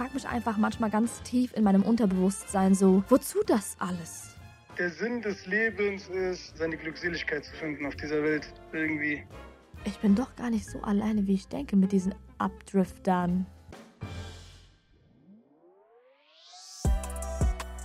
frage 0.00 0.14
mich 0.14 0.26
einfach 0.26 0.56
manchmal 0.56 0.88
ganz 0.88 1.20
tief 1.24 1.52
in 1.54 1.62
meinem 1.62 1.82
Unterbewusstsein 1.82 2.74
so, 2.74 3.04
wozu 3.10 3.40
das 3.46 3.76
alles? 3.80 4.34
Der 4.78 4.88
Sinn 4.88 5.20
des 5.20 5.44
Lebens 5.44 6.08
ist, 6.08 6.56
seine 6.56 6.78
Glückseligkeit 6.78 7.44
zu 7.44 7.52
finden 7.56 7.84
auf 7.84 7.94
dieser 7.96 8.22
Welt 8.22 8.50
irgendwie. 8.72 9.22
Ich 9.84 9.98
bin 9.98 10.14
doch 10.14 10.34
gar 10.36 10.48
nicht 10.48 10.64
so 10.64 10.80
alleine, 10.80 11.26
wie 11.26 11.34
ich 11.34 11.48
denke, 11.48 11.76
mit 11.76 11.92
diesen 11.92 12.14
Abdriftern. 12.38 13.44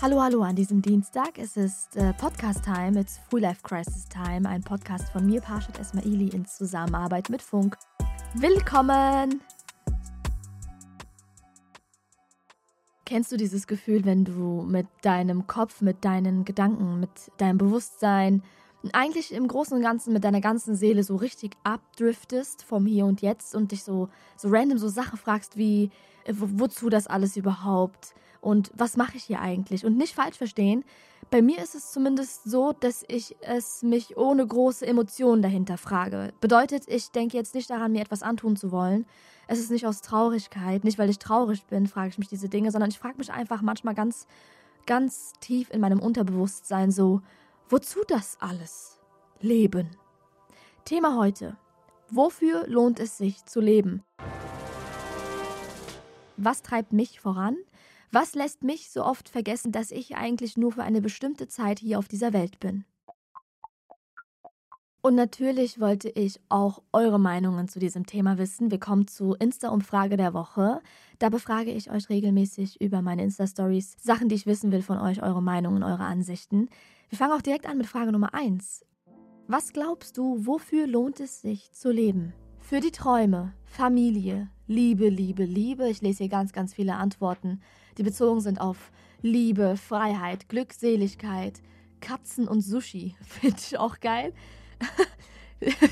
Hallo, 0.01 0.21
hallo 0.21 0.41
an 0.43 0.55
diesem 0.55 0.81
Dienstag. 0.81 1.37
Es 1.37 1.57
ist 1.57 1.97
äh, 1.97 2.13
Podcast 2.13 2.63
Time, 2.63 2.97
it's 2.97 3.19
Free 3.29 3.41
Life 3.41 3.61
Crisis 3.61 4.05
Time, 4.05 4.47
ein 4.47 4.61
Podcast 4.61 5.09
von 5.09 5.25
mir, 5.25 5.41
Parshad 5.41 5.77
Esmaili, 5.79 6.29
in 6.29 6.45
Zusammenarbeit 6.45 7.29
mit 7.29 7.41
Funk. 7.41 7.75
Willkommen! 8.35 9.41
Kennst 13.05 13.31
du 13.31 13.37
dieses 13.37 13.67
Gefühl, 13.67 14.03
wenn 14.03 14.25
du 14.25 14.63
mit 14.67 14.87
deinem 15.03 15.45
Kopf, 15.45 15.81
mit 15.81 16.03
deinen 16.03 16.43
Gedanken, 16.43 16.99
mit 16.99 17.11
deinem 17.37 17.59
Bewusstsein, 17.59 18.41
eigentlich 18.93 19.33
im 19.33 19.47
Großen 19.47 19.75
und 19.77 19.83
Ganzen 19.83 20.13
mit 20.13 20.23
deiner 20.23 20.41
ganzen 20.41 20.75
Seele 20.75 21.03
so 21.03 21.15
richtig 21.15 21.55
abdriftest 21.63 22.63
vom 22.63 22.85
Hier 22.85 23.05
und 23.05 23.21
Jetzt 23.21 23.55
und 23.55 23.71
dich 23.71 23.83
so, 23.83 24.09
so 24.37 24.49
random 24.49 24.77
so 24.77 24.87
Sachen 24.87 25.17
fragst 25.17 25.57
wie, 25.57 25.91
äh, 26.25 26.33
wo, 26.35 26.47
wozu 26.59 26.89
das 26.89 27.07
alles 27.07 27.37
überhaupt 27.37 28.13
und 28.45 28.69
was 28.75 28.95
mache 28.95 29.17
ich 29.17 29.23
hier 29.23 29.41
eigentlich? 29.41 29.85
Und 29.85 29.97
nicht 29.97 30.13
falsch 30.13 30.37
verstehen, 30.37 30.85
bei 31.31 31.41
mir 31.41 31.57
ist 31.57 31.73
es 31.73 31.91
zumindest 31.91 32.43
so, 32.43 32.73
dass 32.73 33.03
ich 33.07 33.35
es 33.41 33.81
mich 33.81 34.17
ohne 34.17 34.45
große 34.45 34.85
Emotionen 34.85 35.41
dahinter 35.41 35.79
frage. 35.79 36.31
Bedeutet, 36.41 36.83
ich 36.87 37.09
denke 37.09 37.37
jetzt 37.37 37.55
nicht 37.55 37.71
daran, 37.71 37.91
mir 37.91 38.01
etwas 38.01 38.21
antun 38.21 38.55
zu 38.55 38.71
wollen. 38.71 39.07
Es 39.47 39.57
ist 39.57 39.71
nicht 39.71 39.87
aus 39.87 40.01
Traurigkeit, 40.01 40.83
nicht 40.83 40.99
weil 40.99 41.09
ich 41.09 41.17
traurig 41.17 41.65
bin, 41.65 41.87
frage 41.87 42.09
ich 42.09 42.19
mich 42.19 42.27
diese 42.27 42.47
Dinge, 42.47 42.69
sondern 42.69 42.91
ich 42.91 42.99
frage 42.99 43.17
mich 43.17 43.33
einfach 43.33 43.63
manchmal 43.63 43.95
ganz, 43.95 44.27
ganz 44.85 45.33
tief 45.39 45.71
in 45.71 45.81
meinem 45.81 45.99
Unterbewusstsein 45.99 46.91
so, 46.91 47.23
wozu 47.67 48.01
das 48.07 48.37
alles? 48.39 48.99
Leben. 49.41 49.89
Thema 50.83 51.17
heute. 51.17 51.57
Wofür 52.11 52.67
lohnt 52.67 52.99
es 52.99 53.17
sich 53.17 53.43
zu 53.45 53.59
leben? 53.59 54.03
Was 56.37 56.61
treibt 56.61 56.93
mich 56.93 57.19
voran? 57.19 57.57
Was 58.15 58.33
lässt 58.33 58.63
mich 58.63 58.91
so 58.91 59.03
oft 59.03 59.27
vergessen, 59.27 59.73
dass 59.73 59.91
ich 59.91 60.15
eigentlich 60.15 60.55
nur 60.55 60.71
für 60.71 60.83
eine 60.83 61.01
bestimmte 61.01 61.49
Zeit 61.49 61.79
hier 61.79 61.99
auf 61.99 62.07
dieser 62.07 62.31
Welt 62.31 62.61
bin? 62.61 62.85
Und 65.01 65.15
natürlich 65.15 65.81
wollte 65.81 66.07
ich 66.07 66.39
auch 66.47 66.81
eure 66.93 67.19
Meinungen 67.19 67.67
zu 67.67 67.77
diesem 67.77 68.05
Thema 68.05 68.37
wissen. 68.37 68.71
Wir 68.71 68.79
kommen 68.79 69.09
zu 69.09 69.33
Insta-Umfrage 69.33 70.15
der 70.15 70.33
Woche. 70.33 70.79
Da 71.19 71.27
befrage 71.27 71.71
ich 71.71 71.91
euch 71.91 72.07
regelmäßig 72.07 72.79
über 72.79 73.01
meine 73.01 73.21
Insta-Stories 73.21 73.97
Sachen, 74.01 74.29
die 74.29 74.35
ich 74.35 74.45
wissen 74.45 74.71
will 74.71 74.81
von 74.81 74.97
euch, 74.97 75.21
eure 75.21 75.43
Meinungen, 75.43 75.83
eure 75.83 76.05
Ansichten. 76.05 76.69
Wir 77.09 77.17
fangen 77.17 77.33
auch 77.33 77.41
direkt 77.41 77.65
an 77.65 77.77
mit 77.77 77.87
Frage 77.87 78.13
Nummer 78.13 78.33
1. 78.33 78.85
Was 79.47 79.73
glaubst 79.73 80.17
du, 80.17 80.45
wofür 80.45 80.87
lohnt 80.87 81.19
es 81.19 81.41
sich 81.41 81.69
zu 81.73 81.91
leben? 81.91 82.31
Für 82.61 82.79
die 82.79 82.91
Träume, 82.91 83.51
Familie, 83.65 84.49
Liebe, 84.67 85.09
Liebe, 85.09 85.43
Liebe. 85.43 85.87
Ich 85.89 86.01
lese 86.01 86.23
hier 86.23 86.29
ganz, 86.29 86.51
ganz 86.51 86.73
viele 86.73 86.95
Antworten, 86.95 87.61
die 87.97 88.03
bezogen 88.03 88.41
sind 88.41 88.59
auf 88.59 88.91
Liebe, 89.21 89.77
Freiheit, 89.77 90.49
Glückseligkeit, 90.49 91.61
Katzen 92.01 92.47
und 92.47 92.61
Sushi. 92.61 93.15
Finde 93.21 93.57
ich 93.59 93.77
auch 93.77 93.99
geil. 93.99 94.33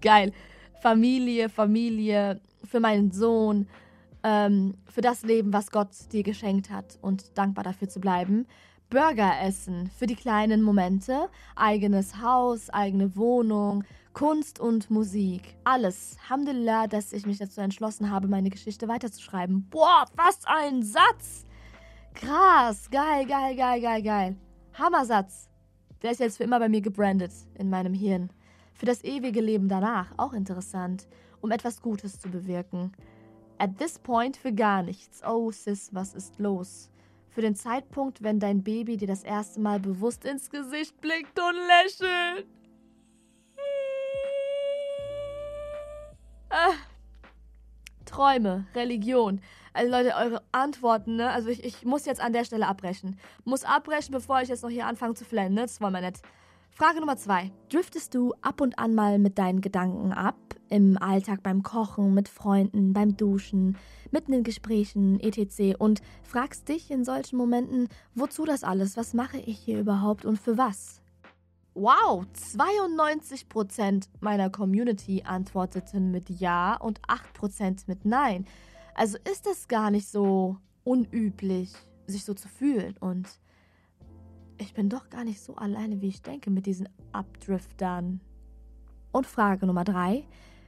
geil. 0.00 0.32
Familie, 0.80 1.48
Familie, 1.48 2.40
für 2.64 2.78
meinen 2.78 3.10
Sohn, 3.10 3.66
ähm, 4.22 4.74
für 4.86 5.00
das 5.00 5.22
Leben, 5.22 5.52
was 5.52 5.72
Gott 5.72 5.90
dir 6.12 6.22
geschenkt 6.22 6.70
hat 6.70 6.98
und 7.02 7.36
dankbar 7.36 7.64
dafür 7.64 7.88
zu 7.88 7.98
bleiben. 8.00 8.46
Burger 8.88 9.32
essen 9.42 9.90
für 9.98 10.06
die 10.06 10.14
kleinen 10.14 10.62
Momente, 10.62 11.28
eigenes 11.56 12.22
Haus, 12.22 12.70
eigene 12.70 13.16
Wohnung, 13.16 13.84
Kunst 14.18 14.58
und 14.58 14.90
Musik. 14.90 15.54
Alles. 15.62 16.16
Alhamdulillah, 16.24 16.88
dass 16.88 17.12
ich 17.12 17.24
mich 17.24 17.38
dazu 17.38 17.60
entschlossen 17.60 18.10
habe, 18.10 18.26
meine 18.26 18.50
Geschichte 18.50 18.88
weiterzuschreiben. 18.88 19.68
Boah, 19.70 20.06
was 20.16 20.40
ein 20.44 20.82
Satz! 20.82 21.44
Krass, 22.14 22.90
geil, 22.90 23.26
geil, 23.26 23.54
geil, 23.54 23.80
geil, 23.80 24.02
geil. 24.02 24.36
Hammersatz. 24.74 25.48
Der 26.02 26.10
ist 26.10 26.18
jetzt 26.18 26.38
für 26.38 26.42
immer 26.42 26.58
bei 26.58 26.68
mir 26.68 26.80
gebrandet 26.80 27.30
in 27.54 27.70
meinem 27.70 27.94
Hirn. 27.94 28.30
Für 28.74 28.86
das 28.86 29.04
ewige 29.04 29.40
Leben 29.40 29.68
danach, 29.68 30.12
auch 30.16 30.32
interessant, 30.32 31.06
um 31.40 31.52
etwas 31.52 31.80
Gutes 31.80 32.18
zu 32.18 32.28
bewirken. 32.28 32.90
At 33.58 33.78
this 33.78 34.00
point 34.00 34.36
für 34.36 34.52
gar 34.52 34.82
nichts. 34.82 35.22
Oh, 35.24 35.52
Sis, 35.52 35.94
was 35.94 36.14
ist 36.14 36.40
los? 36.40 36.90
für 37.28 37.42
den 37.42 37.54
Zeitpunkt, 37.54 38.24
wenn 38.24 38.40
dein 38.40 38.64
Baby 38.64 38.96
dir 38.96 39.06
das 39.06 39.22
erste 39.22 39.60
Mal 39.60 39.78
bewusst 39.78 40.24
ins 40.24 40.50
Gesicht 40.50 41.00
blickt 41.00 41.38
und 41.38 41.54
lächelt. 41.54 42.48
Ah. 46.50 46.72
Träume, 48.04 48.66
Religion. 48.74 49.40
Also 49.74 49.92
Leute, 49.92 50.14
eure 50.16 50.42
Antworten, 50.50 51.16
ne? 51.16 51.30
Also 51.30 51.50
ich, 51.50 51.62
ich 51.62 51.84
muss 51.84 52.06
jetzt 52.06 52.20
an 52.20 52.32
der 52.32 52.44
Stelle 52.44 52.66
abbrechen. 52.66 53.18
Muss 53.44 53.64
abbrechen, 53.64 54.12
bevor 54.12 54.40
ich 54.40 54.48
jetzt 54.48 54.62
noch 54.62 54.70
hier 54.70 54.86
anfange 54.86 55.14
zu 55.14 55.24
flennen, 55.24 55.54
ne? 55.54 55.62
Das 55.62 55.80
wollen 55.80 55.92
wir 55.92 56.00
nicht. 56.00 56.22
Frage 56.70 57.00
Nummer 57.00 57.16
zwei. 57.16 57.50
Driftest 57.70 58.14
du 58.14 58.34
ab 58.40 58.60
und 58.60 58.78
an 58.78 58.94
mal 58.94 59.18
mit 59.18 59.38
deinen 59.38 59.60
Gedanken 59.60 60.12
ab? 60.12 60.36
Im 60.70 60.96
Alltag 60.96 61.42
beim 61.42 61.62
Kochen, 61.62 62.14
mit 62.14 62.28
Freunden, 62.28 62.92
beim 62.92 63.16
Duschen, 63.16 63.76
mitten 64.10 64.32
in 64.32 64.42
Gesprächen, 64.42 65.18
etc. 65.20 65.76
Und 65.78 66.00
fragst 66.22 66.68
dich 66.68 66.90
in 66.90 67.04
solchen 67.04 67.36
Momenten, 67.36 67.88
wozu 68.14 68.44
das 68.44 68.64
alles? 68.64 68.96
Was 68.96 69.12
mache 69.12 69.38
ich 69.38 69.58
hier 69.58 69.80
überhaupt 69.80 70.24
und 70.24 70.38
für 70.38 70.56
was? 70.56 70.97
Wow, 71.80 72.26
92% 72.34 74.08
meiner 74.18 74.50
Community 74.50 75.22
antworteten 75.24 76.10
mit 76.10 76.28
Ja 76.28 76.74
und 76.74 77.00
8% 77.02 77.84
mit 77.86 78.04
Nein. 78.04 78.46
Also 78.96 79.16
ist 79.30 79.46
es 79.46 79.68
gar 79.68 79.92
nicht 79.92 80.08
so 80.08 80.56
unüblich, 80.82 81.72
sich 82.08 82.24
so 82.24 82.34
zu 82.34 82.48
fühlen 82.48 82.96
und 82.98 83.28
ich 84.56 84.74
bin 84.74 84.88
doch 84.88 85.08
gar 85.08 85.22
nicht 85.22 85.40
so 85.40 85.54
alleine, 85.54 86.00
wie 86.00 86.08
ich 86.08 86.20
denke, 86.20 86.50
mit 86.50 86.66
diesen 86.66 86.88
Abdriftern. 87.12 88.22
Und 89.12 89.28
Frage 89.28 89.64
Nummer 89.64 89.84
drei. 89.84 90.24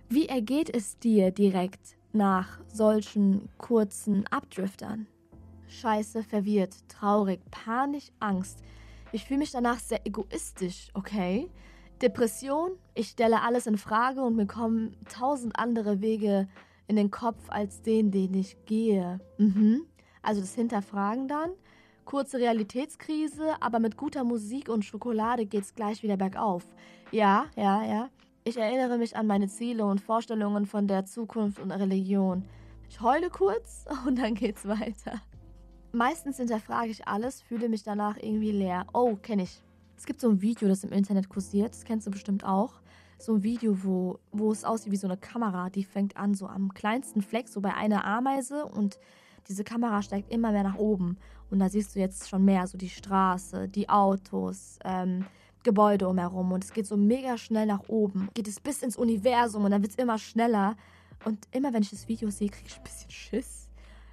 Wie 0.08 0.26
ergeht 0.26 0.72
es 0.72 0.96
dir 1.00 1.32
direkt 1.32 1.96
nach 2.12 2.60
solchen 2.68 3.48
kurzen 3.58 4.28
Abdriftern? 4.28 5.08
Scheiße, 5.66 6.22
verwirrt, 6.22 6.88
traurig, 6.88 7.40
panisch, 7.50 8.12
Angst. 8.20 8.62
Ich 9.12 9.24
fühle 9.24 9.38
mich 9.38 9.50
danach 9.50 9.78
sehr 9.78 10.06
egoistisch, 10.06 10.88
okay? 10.94 11.50
Depression, 12.00 12.72
ich 12.94 13.08
stelle 13.08 13.42
alles 13.42 13.66
in 13.66 13.76
Frage 13.76 14.22
und 14.22 14.36
mir 14.36 14.46
kommen 14.46 14.96
tausend 15.08 15.58
andere 15.58 16.00
Wege 16.00 16.48
in 16.86 16.96
den 16.96 17.10
Kopf 17.10 17.48
als 17.48 17.82
den, 17.82 18.10
den 18.10 18.34
ich 18.34 18.56
gehe. 18.64 19.20
Mhm. 19.38 19.82
Also 20.22 20.40
das 20.40 20.54
Hinterfragen 20.54 21.28
dann 21.28 21.50
Kurze 22.10 22.38
Realitätskrise, 22.38 23.54
aber 23.60 23.78
mit 23.78 23.96
guter 23.96 24.24
Musik 24.24 24.68
und 24.68 24.84
Schokolade 24.84 25.46
geht's 25.46 25.76
gleich 25.76 26.02
wieder 26.02 26.16
bergauf. 26.16 26.64
Ja, 27.12 27.46
ja, 27.54 27.84
ja. 27.84 28.10
Ich 28.42 28.56
erinnere 28.56 28.98
mich 28.98 29.14
an 29.14 29.28
meine 29.28 29.46
Ziele 29.46 29.84
und 29.84 30.00
Vorstellungen 30.00 30.66
von 30.66 30.88
der 30.88 31.04
Zukunft 31.04 31.60
und 31.60 31.70
Religion. 31.70 32.44
Ich 32.88 33.00
heule 33.00 33.30
kurz 33.30 33.84
und 34.08 34.18
dann 34.18 34.34
geht's 34.34 34.66
weiter. 34.66 35.22
Meistens 35.92 36.36
hinterfrage 36.36 36.90
ich 36.90 37.08
alles, 37.08 37.42
fühle 37.42 37.68
mich 37.68 37.82
danach 37.82 38.16
irgendwie 38.16 38.52
leer. 38.52 38.86
Oh, 38.92 39.16
kenne 39.16 39.42
ich. 39.42 39.60
Es 39.96 40.06
gibt 40.06 40.20
so 40.20 40.30
ein 40.30 40.40
Video, 40.40 40.68
das 40.68 40.84
im 40.84 40.92
Internet 40.92 41.28
kursiert, 41.28 41.74
das 41.74 41.84
kennst 41.84 42.06
du 42.06 42.10
bestimmt 42.10 42.44
auch. 42.44 42.80
So 43.18 43.34
ein 43.34 43.42
Video, 43.42 43.84
wo, 43.84 44.18
wo 44.32 44.52
es 44.52 44.64
aussieht 44.64 44.92
wie 44.92 44.96
so 44.96 45.08
eine 45.08 45.16
Kamera, 45.16 45.68
die 45.68 45.84
fängt 45.84 46.16
an 46.16 46.34
so 46.34 46.46
am 46.46 46.72
kleinsten 46.72 47.22
Fleck, 47.22 47.48
so 47.48 47.60
bei 47.60 47.74
einer 47.74 48.04
Ameise 48.04 48.64
und 48.66 48.98
diese 49.48 49.64
Kamera 49.64 50.00
steigt 50.00 50.32
immer 50.32 50.52
mehr 50.52 50.62
nach 50.62 50.76
oben. 50.76 51.18
Und 51.50 51.58
da 51.58 51.68
siehst 51.68 51.94
du 51.94 51.98
jetzt 51.98 52.28
schon 52.28 52.44
mehr, 52.44 52.66
so 52.66 52.78
die 52.78 52.88
Straße, 52.88 53.68
die 53.68 53.88
Autos, 53.88 54.78
ähm, 54.84 55.26
Gebäude 55.64 56.08
umherum. 56.08 56.52
Und 56.52 56.62
es 56.64 56.72
geht 56.72 56.86
so 56.86 56.96
mega 56.96 57.36
schnell 57.36 57.66
nach 57.66 57.88
oben. 57.88 58.28
Geht 58.34 58.48
es 58.48 58.60
bis 58.60 58.82
ins 58.82 58.96
Universum 58.96 59.64
und 59.64 59.72
dann 59.72 59.82
wird 59.82 59.92
es 59.92 59.98
immer 59.98 60.18
schneller. 60.18 60.76
Und 61.24 61.48
immer 61.50 61.72
wenn 61.72 61.82
ich 61.82 61.90
das 61.90 62.06
Video 62.08 62.30
sehe, 62.30 62.48
kriege 62.48 62.68
ich 62.68 62.78
ein 62.78 62.84
bisschen 62.84 63.10
Schiss. 63.10 63.69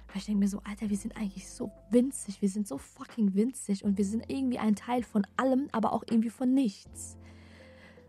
Weil 0.08 0.16
ich 0.16 0.24
denke 0.26 0.40
mir 0.40 0.48
so, 0.48 0.60
Alter, 0.64 0.90
wir 0.90 0.96
sind 0.96 1.16
eigentlich 1.16 1.48
so 1.48 1.70
winzig. 1.90 2.40
Wir 2.42 2.48
sind 2.48 2.66
so 2.66 2.78
fucking 2.78 3.34
winzig. 3.34 3.84
Und 3.84 3.98
wir 3.98 4.04
sind 4.04 4.24
irgendwie 4.28 4.58
ein 4.58 4.74
Teil 4.74 5.02
von 5.02 5.26
allem, 5.36 5.68
aber 5.72 5.92
auch 5.92 6.04
irgendwie 6.08 6.30
von 6.30 6.52
nichts. 6.52 7.16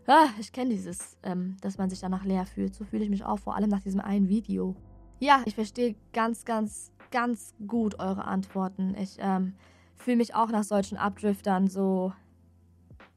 Ah, 0.08 0.30
ich 0.40 0.52
kenne 0.52 0.72
dieses, 0.72 1.18
ähm, 1.24 1.58
dass 1.62 1.78
man 1.78 1.90
sich 1.90 2.00
danach 2.00 2.26
leer 2.26 2.46
fühlt. 2.46 2.74
So 2.74 2.84
fühle 2.84 3.04
ich 3.04 3.10
mich 3.10 3.24
auch, 3.24 3.38
vor 3.38 3.56
allem 3.56 3.70
nach 3.70 3.82
diesem 3.82 4.00
einen 4.00 4.28
Video. 4.28 4.76
Ja, 5.20 5.44
ich 5.46 5.56
verstehe 5.56 5.96
ganz, 6.14 6.46
ganz 6.46 6.92
ganz 7.12 7.54
gut 7.68 8.00
eure 8.00 8.26
Antworten. 8.26 8.96
Ich 9.00 9.18
ähm, 9.20 9.54
fühle 9.96 10.18
mich 10.18 10.36
auch 10.36 10.50
nach 10.50 10.64
solchen 10.64 10.98
Abdriftern 10.98 11.68
so. 11.68 12.14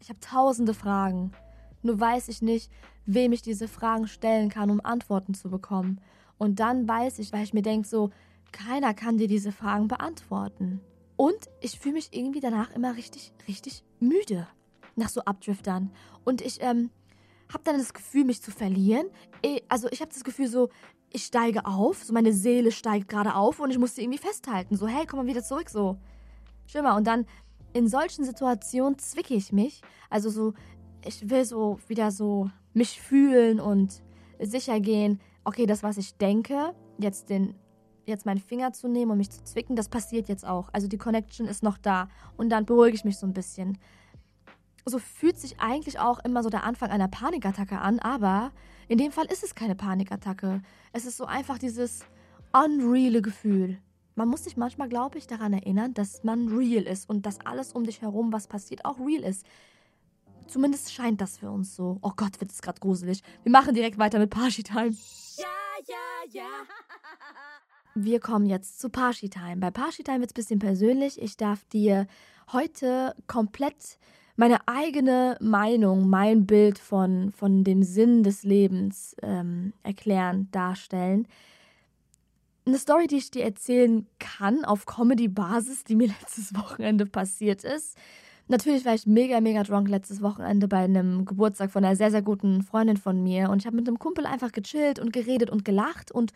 Ich 0.00 0.08
habe 0.08 0.20
tausende 0.20 0.74
Fragen. 0.74 1.32
Nur 1.82 1.98
weiß 1.98 2.28
ich 2.28 2.42
nicht, 2.42 2.70
wem 3.06 3.32
ich 3.32 3.42
diese 3.42 3.68
Fragen 3.68 4.06
stellen 4.06 4.48
kann, 4.48 4.70
um 4.70 4.80
Antworten 4.84 5.34
zu 5.34 5.50
bekommen. 5.50 6.00
Und 6.38 6.60
dann 6.60 6.88
weiß 6.88 7.18
ich, 7.18 7.32
weil 7.32 7.44
ich 7.44 7.54
mir 7.54 7.62
denke, 7.62 7.86
so, 7.86 8.10
keiner 8.52 8.94
kann 8.94 9.18
dir 9.18 9.28
diese 9.28 9.52
Fragen 9.52 9.88
beantworten. 9.88 10.80
Und 11.16 11.50
ich 11.60 11.78
fühle 11.78 11.94
mich 11.94 12.08
irgendwie 12.12 12.40
danach 12.40 12.70
immer 12.74 12.96
richtig, 12.96 13.32
richtig 13.48 13.84
müde 14.00 14.46
nach 14.96 15.08
so 15.08 15.22
Abdriftern. 15.22 15.90
Und 16.24 16.40
ich 16.40 16.60
ähm, 16.60 16.90
habe 17.52 17.64
dann 17.64 17.78
das 17.78 17.94
Gefühl, 17.94 18.24
mich 18.24 18.42
zu 18.42 18.50
verlieren. 18.50 19.06
Also 19.68 19.88
ich 19.90 20.00
habe 20.00 20.12
das 20.12 20.24
Gefühl 20.24 20.48
so, 20.48 20.68
ich 21.10 21.24
steige 21.24 21.66
auf, 21.66 22.02
so 22.04 22.12
meine 22.12 22.32
Seele 22.32 22.72
steigt 22.72 23.08
gerade 23.08 23.34
auf 23.34 23.60
und 23.60 23.70
ich 23.70 23.78
muss 23.78 23.94
sie 23.94 24.02
irgendwie 24.02 24.18
festhalten. 24.18 24.76
So, 24.76 24.86
hey, 24.86 25.06
komm 25.06 25.20
mal 25.20 25.26
wieder 25.26 25.42
zurück, 25.42 25.68
so. 25.68 25.98
Schimmer. 26.66 26.96
Und 26.96 27.06
dann 27.06 27.26
in 27.74 27.88
solchen 27.88 28.24
Situationen 28.24 28.98
zwicke 28.98 29.34
ich 29.34 29.52
mich. 29.52 29.82
Also 30.08 30.30
so, 30.30 30.54
ich 31.04 31.28
will 31.28 31.44
so 31.44 31.78
wieder 31.88 32.10
so 32.10 32.50
mich 32.72 33.00
fühlen 33.00 33.60
und 33.60 34.02
sicher 34.40 34.80
gehen, 34.80 35.20
okay, 35.44 35.66
das, 35.66 35.82
was 35.82 35.98
ich 35.98 36.16
denke, 36.16 36.74
jetzt 36.98 37.28
den 37.28 37.54
jetzt 38.06 38.26
meinen 38.26 38.40
Finger 38.40 38.72
zu 38.72 38.88
nehmen 38.88 39.10
und 39.10 39.18
mich 39.18 39.30
zu 39.30 39.42
zwicken, 39.44 39.76
das 39.76 39.88
passiert 39.88 40.28
jetzt 40.28 40.46
auch. 40.46 40.68
Also 40.72 40.88
die 40.88 40.98
Connection 40.98 41.46
ist 41.46 41.62
noch 41.62 41.78
da 41.78 42.08
und 42.36 42.50
dann 42.50 42.64
beruhige 42.64 42.96
ich 42.96 43.04
mich 43.04 43.18
so 43.18 43.26
ein 43.26 43.32
bisschen. 43.32 43.78
So 44.84 44.98
fühlt 44.98 45.38
sich 45.38 45.60
eigentlich 45.60 45.98
auch 45.98 46.18
immer 46.24 46.42
so 46.42 46.50
der 46.50 46.64
Anfang 46.64 46.90
einer 46.90 47.08
Panikattacke 47.08 47.78
an, 47.78 48.00
aber 48.00 48.50
in 48.88 48.98
dem 48.98 49.12
Fall 49.12 49.26
ist 49.26 49.44
es 49.44 49.54
keine 49.54 49.76
Panikattacke. 49.76 50.62
Es 50.92 51.06
ist 51.06 51.16
so 51.16 51.24
einfach 51.24 51.58
dieses 51.58 52.04
unreale 52.52 53.22
Gefühl. 53.22 53.78
Man 54.14 54.28
muss 54.28 54.44
sich 54.44 54.56
manchmal, 54.56 54.88
glaube 54.88 55.18
ich, 55.18 55.26
daran 55.26 55.52
erinnern, 55.52 55.94
dass 55.94 56.22
man 56.24 56.48
real 56.48 56.82
ist 56.82 57.08
und 57.08 57.24
dass 57.24 57.40
alles 57.40 57.72
um 57.72 57.84
dich 57.84 58.02
herum, 58.02 58.32
was 58.32 58.46
passiert, 58.46 58.84
auch 58.84 58.98
real 58.98 59.22
ist. 59.22 59.46
Zumindest 60.48 60.92
scheint 60.92 61.20
das 61.20 61.38
für 61.38 61.50
uns 61.50 61.74
so. 61.74 61.98
Oh 62.02 62.12
Gott, 62.14 62.40
wird 62.40 62.50
es 62.50 62.60
gerade 62.60 62.80
gruselig. 62.80 63.22
Wir 63.42 63.52
machen 63.52 63.74
direkt 63.74 63.98
weiter 63.98 64.18
mit 64.18 64.28
Party 64.28 64.62
Time. 64.62 64.94
Ja, 65.38 65.46
ja, 65.86 66.30
ja. 66.30 66.42
Wir 67.94 68.20
kommen 68.20 68.46
jetzt 68.46 68.80
zu 68.80 68.88
Party 68.88 69.28
Time. 69.28 69.56
Bei 69.56 69.70
Party 69.70 70.02
Time 70.02 70.20
wird 70.20 70.30
es 70.30 70.34
ein 70.34 70.34
bisschen 70.34 70.58
persönlich. 70.58 71.20
Ich 71.20 71.36
darf 71.36 71.64
dir 71.66 72.06
heute 72.52 73.14
komplett 73.26 73.98
meine 74.36 74.66
eigene 74.66 75.36
Meinung, 75.40 76.08
mein 76.08 76.46
Bild 76.46 76.78
von, 76.78 77.32
von 77.32 77.64
dem 77.64 77.82
Sinn 77.82 78.22
des 78.22 78.44
Lebens 78.44 79.14
ähm, 79.22 79.74
erklären, 79.82 80.48
darstellen. 80.52 81.28
Eine 82.64 82.78
Story, 82.78 83.08
die 83.08 83.18
ich 83.18 83.30
dir 83.30 83.44
erzählen 83.44 84.06
kann 84.18 84.64
auf 84.64 84.86
Comedy-Basis, 84.86 85.84
die 85.84 85.96
mir 85.96 86.08
letztes 86.20 86.54
Wochenende 86.54 87.04
passiert 87.04 87.62
ist. 87.62 87.98
Natürlich 88.48 88.86
war 88.86 88.94
ich 88.94 89.06
mega, 89.06 89.40
mega 89.40 89.62
drunk 89.64 89.88
letztes 89.88 90.22
Wochenende 90.22 90.66
bei 90.66 90.78
einem 90.78 91.26
Geburtstag 91.26 91.70
von 91.70 91.84
einer 91.84 91.96
sehr, 91.96 92.10
sehr 92.10 92.22
guten 92.22 92.62
Freundin 92.62 92.96
von 92.96 93.22
mir. 93.22 93.50
Und 93.50 93.60
ich 93.60 93.66
habe 93.66 93.76
mit 93.76 93.86
einem 93.86 93.98
Kumpel 93.98 94.24
einfach 94.24 94.50
gechillt 94.50 94.98
und 94.98 95.12
geredet 95.12 95.50
und 95.50 95.64
gelacht. 95.64 96.10
Und 96.10 96.32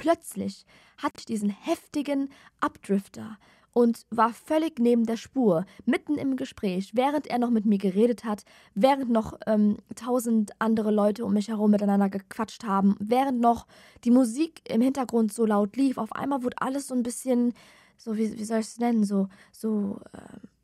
plötzlich 0.00 0.64
hatte 0.98 1.16
ich 1.18 1.26
diesen 1.26 1.50
heftigen 1.50 2.30
Abdrifter 2.60 3.38
und 3.72 4.06
war 4.10 4.32
völlig 4.32 4.80
neben 4.80 5.06
der 5.06 5.16
Spur, 5.16 5.64
mitten 5.84 6.16
im 6.16 6.36
Gespräch, 6.36 6.92
während 6.94 7.26
er 7.28 7.38
noch 7.38 7.50
mit 7.50 7.64
mir 7.64 7.78
geredet 7.78 8.24
hat, 8.24 8.44
während 8.74 9.10
noch 9.10 9.38
ähm, 9.46 9.76
tausend 9.94 10.50
andere 10.58 10.90
Leute 10.90 11.24
um 11.24 11.34
mich 11.34 11.48
herum 11.48 11.70
miteinander 11.70 12.08
gequatscht 12.08 12.64
haben, 12.64 12.96
während 12.98 13.40
noch 13.40 13.66
die 14.04 14.10
Musik 14.10 14.62
im 14.68 14.80
Hintergrund 14.80 15.32
so 15.32 15.46
laut 15.46 15.76
lief. 15.76 15.98
Auf 15.98 16.12
einmal 16.12 16.42
wurde 16.42 16.60
alles 16.60 16.88
so 16.88 16.94
ein 16.94 17.02
bisschen, 17.02 17.54
so 17.96 18.16
wie, 18.16 18.36
wie 18.36 18.44
soll 18.44 18.60
ich 18.60 18.66
es 18.66 18.78
nennen, 18.78 19.04
so, 19.04 19.28
so 19.52 20.00
äh, 20.12 20.18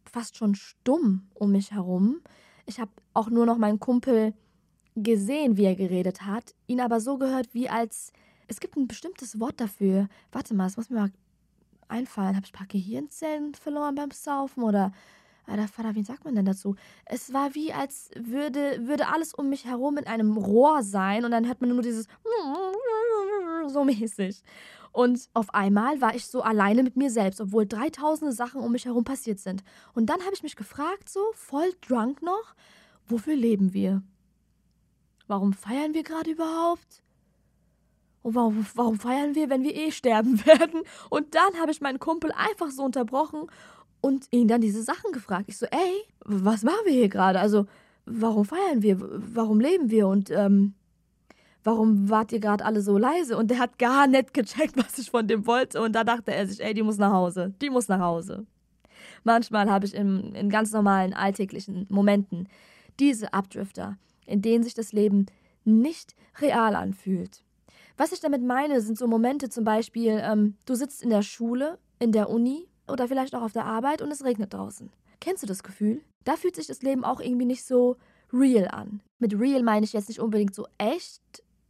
fast 0.05 0.37
schon 0.37 0.55
stumm 0.55 1.29
um 1.35 1.53
mich 1.53 1.73
herum. 1.73 2.21
Ich 2.67 2.81
habe 2.81 2.91
auch 3.13 3.31
nur 3.31 3.47
noch 3.47 3.59
meinen 3.59 3.79
Kumpel 3.79 4.33
gesehen, 4.97 5.57
wie 5.57 5.65
er 5.65 5.77
geredet 5.77 6.23
hat, 6.23 6.55
ihn 6.67 6.81
aber 6.81 7.01
so 7.01 7.19
gehört, 7.19 7.53
wie 7.53 7.69
als 7.69 8.13
es 8.49 8.61
gibt 8.61 8.77
ein 8.77 8.89
bestimmtes 8.89 9.41
Wort 9.41 9.61
dafür. 9.61 10.09
Warte 10.33 10.55
mal, 10.55 10.67
es 10.67 10.77
muss 10.77 10.91
mir 10.91 11.01
mal 11.01 11.13
einfallen. 11.89 12.37
Habe 12.37 12.47
ich 12.47 12.53
ein 12.53 12.59
paar 12.59 12.67
Gehirnzellen 12.67 13.55
verloren 13.55 13.95
beim 13.95 14.11
Saufen 14.11 14.63
oder 14.63 14.93
Alter 15.47 15.69
Vater, 15.69 15.95
wie 15.95 16.03
sagt 16.03 16.25
man 16.25 16.35
denn 16.35 16.47
dazu? 16.47 16.75
Es 17.05 17.33
war 17.33 17.55
wie, 17.55 17.73
als 17.73 18.11
würde, 18.17 18.87
würde 18.87 19.09
alles 19.09 19.35
um 19.35 19.51
mich 19.51 19.67
herum 19.67 19.99
in 19.99 20.07
einem 20.07 20.37
Rohr 20.37 20.83
sein 20.83 21.25
und 21.25 21.33
dann 21.33 21.47
hört 21.47 21.61
man 21.61 21.71
nur 21.71 21.83
dieses 21.83 22.07
so 23.69 23.85
mäßig. 23.85 24.43
Und 24.93 25.29
auf 25.35 25.53
einmal 25.53 26.01
war 26.01 26.15
ich 26.15 26.27
so 26.27 26.43
alleine 26.43 26.83
mit 26.83 26.97
mir 26.97 27.11
selbst, 27.11 27.41
obwohl 27.41 27.67
dreitausende 27.67 28.33
Sachen 28.33 28.63
um 28.63 28.73
mich 28.73 28.87
herum 28.87 29.05
passiert 29.05 29.41
sind. 29.41 29.65
Und 29.93 30.07
dann 30.07 30.21
habe 30.23 30.35
ich 30.35 30.43
mich 30.43 30.57
gefragt, 30.57 31.09
so 31.09 31.21
voll 31.35 31.73
drunk 31.87 32.23
noch, 32.23 32.55
wofür 33.07 33.35
leben 33.35 33.75
wir? 33.75 34.03
Warum 35.27 35.53
feiern 35.53 35.95
wir 35.95 36.05
gerade 36.05 36.31
überhaupt? 36.31 37.04
Und 38.25 38.35
warum, 38.35 38.67
warum 38.75 38.99
feiern 38.99 39.35
wir, 39.35 39.51
wenn 39.51 39.63
wir 39.63 39.77
eh 39.77 39.93
sterben 39.93 40.45
werden? 40.47 40.81
Und 41.11 41.35
dann 41.35 41.61
habe 41.61 41.71
ich 41.71 41.83
meinen 41.83 41.99
Kumpel 41.99 42.33
einfach 42.33 42.71
so 42.71 42.83
unterbrochen 42.83 43.51
und 44.01 44.27
ihn 44.31 44.49
dann 44.49 44.63
diese 44.63 44.83
Sachen 44.83 45.13
gefragt. 45.13 45.45
Ich 45.49 45.59
so, 45.59 45.67
ey, 45.67 46.05
was 46.25 46.63
machen 46.63 46.87
wir 46.87 46.95
hier 46.95 47.11
gerade? 47.11 47.39
Also, 47.39 47.67
warum 48.07 48.47
feiern 48.47 48.81
wir? 48.81 48.97
Warum 48.99 49.61
leben 49.61 49.91
wir? 49.91 50.09
Und 50.09 50.31
ähm, 50.31 50.73
warum 51.65 52.09
wart 52.09 52.33
ihr 52.33 52.41
gerade 52.41 52.65
alle 52.65 52.81
so 52.81 52.97
leise? 52.97 53.37
Und 53.37 53.51
der 53.51 53.59
hat 53.59 53.79
gar 53.79 54.07
nicht 54.07 54.33
gecheckt, 54.33 54.77
was 54.83 54.99
ich 54.99 55.11
von 55.11 55.29
dem 55.29 55.47
wollte. 55.47 55.83
Und 55.83 55.93
da 55.93 56.03
dachte 56.03 56.33
er 56.33 56.47
sich, 56.47 56.65
ey, 56.65 56.73
die 56.73 56.83
muss 56.83 56.97
nach 56.97 57.13
Hause. 57.13 57.53
Die 57.61 57.69
muss 57.69 57.89
nach 57.89 58.01
Hause. 58.01 58.47
Manchmal 59.23 59.71
habe 59.71 59.85
ich 59.85 59.95
in, 59.95 60.35
in 60.35 60.49
ganz 60.49 60.73
normalen 60.73 61.13
alltäglichen 61.13 61.87
Momenten 61.91 62.49
diese 62.99 63.35
Abdrifter, 63.35 63.99
in 64.25 64.41
denen 64.41 64.65
sich 64.65 64.73
das 64.73 64.93
Leben 64.93 65.27
nicht 65.65 66.15
real 66.41 66.75
anfühlt. 66.75 67.44
Was 67.97 68.13
ich 68.13 68.21
damit 68.21 68.43
meine, 68.43 68.81
sind 68.81 68.99
so 68.99 69.07
Momente 69.07 69.49
zum 69.49 69.65
Beispiel, 69.65 70.21
ähm, 70.23 70.57
du 70.67 70.75
sitzt 70.75 71.03
in 71.03 71.11
der 71.11 71.23
Schule, 71.23 71.79
in 72.01 72.11
der 72.11 72.29
Uni 72.29 72.69
oder 72.89 73.07
vielleicht 73.07 73.35
auch 73.35 73.43
auf 73.43 73.53
der 73.53 73.65
Arbeit 73.65 74.03
und 74.03 74.11
es 74.11 74.25
regnet 74.25 74.53
draußen. 74.53 74.91
Kennst 75.21 75.43
du 75.43 75.47
das 75.47 75.63
Gefühl? 75.63 76.01
Da 76.25 76.37
fühlt 76.37 76.57
sich 76.57 76.67
das 76.67 76.83
Leben 76.83 77.05
auch 77.05 77.21
irgendwie 77.21 77.47
nicht 77.47 77.65
so 77.65 77.97
real 78.33 78.69
an. 78.69 79.01
Mit 79.21 79.39
real 79.39 79.63
meine 79.63 79.85
ich 79.85 79.93
jetzt 79.93 80.09
nicht 80.09 80.21
unbedingt 80.21 80.55
so 80.55 80.67
echt, 80.77 81.23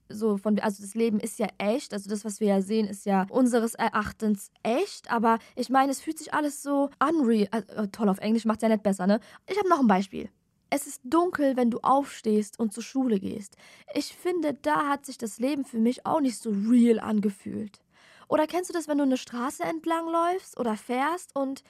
so 0.08 0.38
von, 0.38 0.58
also 0.60 0.82
das 0.82 0.94
Leben 0.94 1.20
ist 1.20 1.38
ja 1.38 1.48
echt, 1.58 1.92
also 1.92 2.08
das, 2.08 2.24
was 2.24 2.40
wir 2.40 2.48
ja 2.48 2.62
sehen, 2.62 2.86
ist 2.86 3.04
ja 3.04 3.26
unseres 3.28 3.74
Erachtens 3.74 4.50
echt, 4.62 5.10
aber 5.10 5.38
ich 5.56 5.68
meine, 5.68 5.92
es 5.92 6.00
fühlt 6.00 6.18
sich 6.18 6.32
alles 6.32 6.62
so 6.62 6.88
unreal, 7.06 7.48
also, 7.50 7.86
toll 7.92 8.08
auf 8.08 8.18
Englisch 8.18 8.46
macht 8.46 8.62
ja 8.62 8.68
nicht 8.68 8.82
besser, 8.82 9.06
ne? 9.06 9.20
Ich 9.46 9.58
habe 9.58 9.68
noch 9.68 9.80
ein 9.80 9.86
Beispiel. 9.86 10.30
Es 10.76 10.88
ist 10.88 11.02
dunkel, 11.04 11.56
wenn 11.56 11.70
du 11.70 11.78
aufstehst 11.84 12.58
und 12.58 12.72
zur 12.72 12.82
Schule 12.82 13.20
gehst. 13.20 13.56
Ich 13.94 14.12
finde, 14.16 14.54
da 14.54 14.88
hat 14.88 15.06
sich 15.06 15.16
das 15.16 15.38
Leben 15.38 15.64
für 15.64 15.78
mich 15.78 16.04
auch 16.04 16.20
nicht 16.20 16.36
so 16.36 16.50
real 16.50 16.98
angefühlt. 16.98 17.78
Oder 18.26 18.48
kennst 18.48 18.70
du 18.70 18.74
das, 18.74 18.88
wenn 18.88 18.98
du 18.98 19.04
eine 19.04 19.16
Straße 19.16 19.62
entlang 19.62 20.08
läufst 20.08 20.58
oder 20.58 20.76
fährst 20.76 21.36
und 21.36 21.62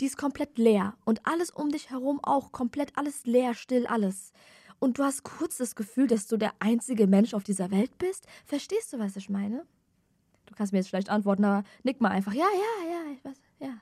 die 0.00 0.06
ist 0.06 0.16
komplett 0.16 0.58
leer 0.58 0.94
und 1.04 1.26
alles 1.26 1.50
um 1.50 1.70
dich 1.70 1.90
herum 1.90 2.20
auch 2.22 2.52
komplett 2.52 2.96
alles 2.96 3.26
leer, 3.26 3.54
still, 3.54 3.88
alles. 3.88 4.32
Und 4.78 4.96
du 4.96 5.02
hast 5.02 5.24
kurz 5.24 5.56
das 5.56 5.74
Gefühl, 5.74 6.06
dass 6.06 6.28
du 6.28 6.36
der 6.36 6.52
einzige 6.60 7.08
Mensch 7.08 7.34
auf 7.34 7.42
dieser 7.42 7.72
Welt 7.72 7.98
bist? 7.98 8.28
Verstehst 8.46 8.92
du, 8.92 9.00
was 9.00 9.16
ich 9.16 9.28
meine? 9.28 9.66
Du 10.46 10.54
kannst 10.54 10.72
mir 10.72 10.78
jetzt 10.78 10.90
vielleicht 10.90 11.10
antworten, 11.10 11.44
aber 11.44 11.66
nick 11.82 12.00
mal 12.00 12.12
einfach. 12.12 12.32
Ja, 12.32 12.46
ja, 12.46 12.92
ja, 12.92 13.12
ich 13.12 13.24
weiß, 13.24 13.40
ja. 13.58 13.74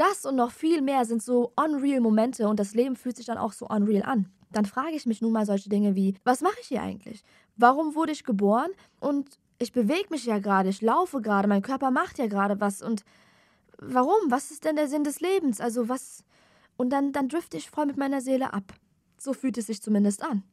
Das 0.00 0.24
und 0.24 0.34
noch 0.34 0.50
viel 0.50 0.80
mehr 0.80 1.04
sind 1.04 1.22
so 1.22 1.52
unreal 1.56 2.00
Momente 2.00 2.48
und 2.48 2.58
das 2.58 2.72
Leben 2.72 2.96
fühlt 2.96 3.18
sich 3.18 3.26
dann 3.26 3.36
auch 3.36 3.52
so 3.52 3.66
unreal 3.66 4.02
an. 4.02 4.32
Dann 4.50 4.64
frage 4.64 4.96
ich 4.96 5.04
mich 5.04 5.20
nun 5.20 5.30
mal 5.30 5.44
solche 5.44 5.68
Dinge 5.68 5.94
wie, 5.94 6.14
was 6.24 6.40
mache 6.40 6.56
ich 6.62 6.68
hier 6.68 6.80
eigentlich? 6.80 7.22
Warum 7.58 7.94
wurde 7.94 8.12
ich 8.12 8.24
geboren? 8.24 8.70
Und 8.98 9.38
ich 9.58 9.72
bewege 9.72 10.08
mich 10.08 10.24
ja 10.24 10.38
gerade, 10.38 10.70
ich 10.70 10.80
laufe 10.80 11.20
gerade, 11.20 11.48
mein 11.48 11.60
Körper 11.60 11.90
macht 11.90 12.16
ja 12.16 12.28
gerade 12.28 12.58
was 12.62 12.80
und 12.80 13.04
warum? 13.76 14.30
Was 14.30 14.50
ist 14.50 14.64
denn 14.64 14.76
der 14.76 14.88
Sinn 14.88 15.04
des 15.04 15.20
Lebens? 15.20 15.60
Also 15.60 15.90
was? 15.90 16.24
Und 16.78 16.88
dann, 16.88 17.12
dann 17.12 17.28
drifte 17.28 17.58
ich 17.58 17.68
voll 17.68 17.84
mit 17.84 17.98
meiner 17.98 18.22
Seele 18.22 18.54
ab. 18.54 18.72
So 19.18 19.34
fühlt 19.34 19.58
es 19.58 19.66
sich 19.66 19.82
zumindest 19.82 20.22
an. 20.22 20.44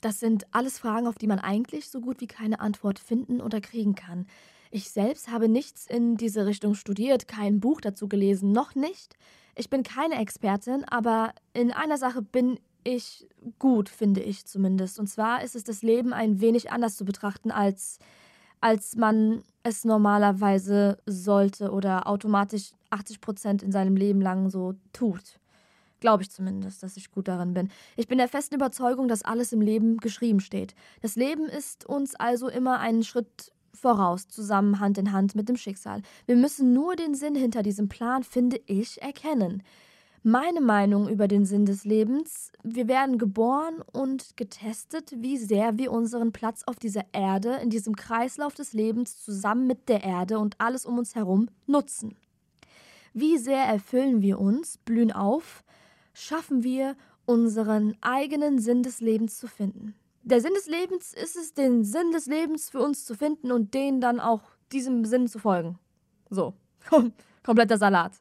Das 0.00 0.18
sind 0.18 0.46
alles 0.52 0.78
Fragen, 0.78 1.08
auf 1.08 1.16
die 1.16 1.26
man 1.26 1.40
eigentlich 1.40 1.90
so 1.90 2.00
gut 2.00 2.22
wie 2.22 2.26
keine 2.26 2.60
Antwort 2.60 2.98
finden 2.98 3.42
oder 3.42 3.60
kriegen 3.60 3.94
kann. 3.94 4.26
Ich 4.70 4.90
selbst 4.90 5.30
habe 5.30 5.48
nichts 5.48 5.86
in 5.86 6.16
diese 6.16 6.46
Richtung 6.46 6.74
studiert, 6.74 7.28
kein 7.28 7.60
Buch 7.60 7.80
dazu 7.80 8.08
gelesen, 8.08 8.52
noch 8.52 8.74
nicht. 8.74 9.16
Ich 9.54 9.70
bin 9.70 9.82
keine 9.82 10.20
Expertin, 10.20 10.84
aber 10.84 11.32
in 11.52 11.72
einer 11.72 11.98
Sache 11.98 12.22
bin 12.22 12.58
ich 12.84 13.26
gut, 13.58 13.88
finde 13.88 14.20
ich 14.20 14.46
zumindest. 14.46 14.98
Und 14.98 15.08
zwar 15.08 15.42
ist 15.42 15.56
es 15.56 15.64
das 15.64 15.82
Leben 15.82 16.12
ein 16.12 16.40
wenig 16.40 16.70
anders 16.70 16.96
zu 16.96 17.04
betrachten, 17.04 17.50
als, 17.50 17.98
als 18.60 18.96
man 18.96 19.42
es 19.62 19.84
normalerweise 19.84 20.98
sollte 21.06 21.70
oder 21.70 22.06
automatisch 22.06 22.72
80 22.90 23.20
Prozent 23.20 23.62
in 23.62 23.72
seinem 23.72 23.96
Leben 23.96 24.20
lang 24.20 24.50
so 24.50 24.74
tut. 24.92 25.40
Glaube 26.00 26.22
ich 26.22 26.30
zumindest, 26.30 26.82
dass 26.82 26.96
ich 26.96 27.10
gut 27.10 27.26
darin 27.26 27.54
bin. 27.54 27.70
Ich 27.96 28.06
bin 28.06 28.18
der 28.18 28.28
festen 28.28 28.54
Überzeugung, 28.54 29.08
dass 29.08 29.24
alles 29.24 29.52
im 29.52 29.60
Leben 29.60 29.96
geschrieben 29.96 30.40
steht. 30.40 30.74
Das 31.02 31.16
Leben 31.16 31.46
ist 31.46 31.86
uns 31.86 32.14
also 32.14 32.48
immer 32.48 32.78
einen 32.78 33.02
Schritt 33.02 33.52
voraus, 33.78 34.28
zusammen 34.28 34.80
Hand 34.80 34.98
in 34.98 35.12
Hand 35.12 35.34
mit 35.34 35.48
dem 35.48 35.56
Schicksal. 35.56 36.02
Wir 36.26 36.36
müssen 36.36 36.72
nur 36.72 36.96
den 36.96 37.14
Sinn 37.14 37.34
hinter 37.34 37.62
diesem 37.62 37.88
Plan, 37.88 38.22
finde 38.22 38.60
ich, 38.66 39.00
erkennen. 39.00 39.62
Meine 40.24 40.60
Meinung 40.60 41.08
über 41.08 41.28
den 41.28 41.46
Sinn 41.46 41.64
des 41.64 41.84
Lebens, 41.84 42.50
wir 42.64 42.88
werden 42.88 43.18
geboren 43.18 43.82
und 43.92 44.36
getestet, 44.36 45.12
wie 45.16 45.38
sehr 45.38 45.78
wir 45.78 45.92
unseren 45.92 46.32
Platz 46.32 46.64
auf 46.66 46.76
dieser 46.76 47.04
Erde, 47.12 47.54
in 47.62 47.70
diesem 47.70 47.94
Kreislauf 47.94 48.54
des 48.54 48.72
Lebens 48.72 49.24
zusammen 49.24 49.68
mit 49.68 49.88
der 49.88 50.02
Erde 50.02 50.40
und 50.40 50.60
alles 50.60 50.84
um 50.84 50.98
uns 50.98 51.14
herum 51.14 51.48
nutzen. 51.66 52.16
Wie 53.14 53.38
sehr 53.38 53.62
erfüllen 53.64 54.20
wir 54.20 54.40
uns, 54.40 54.78
blühen 54.78 55.12
auf, 55.12 55.62
schaffen 56.12 56.64
wir 56.64 56.96
unseren 57.24 57.96
eigenen 58.00 58.58
Sinn 58.58 58.82
des 58.82 59.00
Lebens 59.00 59.38
zu 59.38 59.46
finden. 59.46 59.94
Der 60.22 60.40
Sinn 60.40 60.54
des 60.54 60.66
Lebens 60.66 61.14
ist 61.14 61.36
es, 61.36 61.54
den 61.54 61.84
Sinn 61.84 62.12
des 62.12 62.26
Lebens 62.26 62.70
für 62.70 62.80
uns 62.80 63.04
zu 63.04 63.14
finden 63.14 63.52
und 63.52 63.74
den 63.74 64.00
dann 64.00 64.20
auch 64.20 64.42
diesem 64.72 65.04
Sinn 65.04 65.26
zu 65.28 65.38
folgen. 65.38 65.78
So, 66.30 66.54
kompletter 67.42 67.78
Salat. 67.78 68.12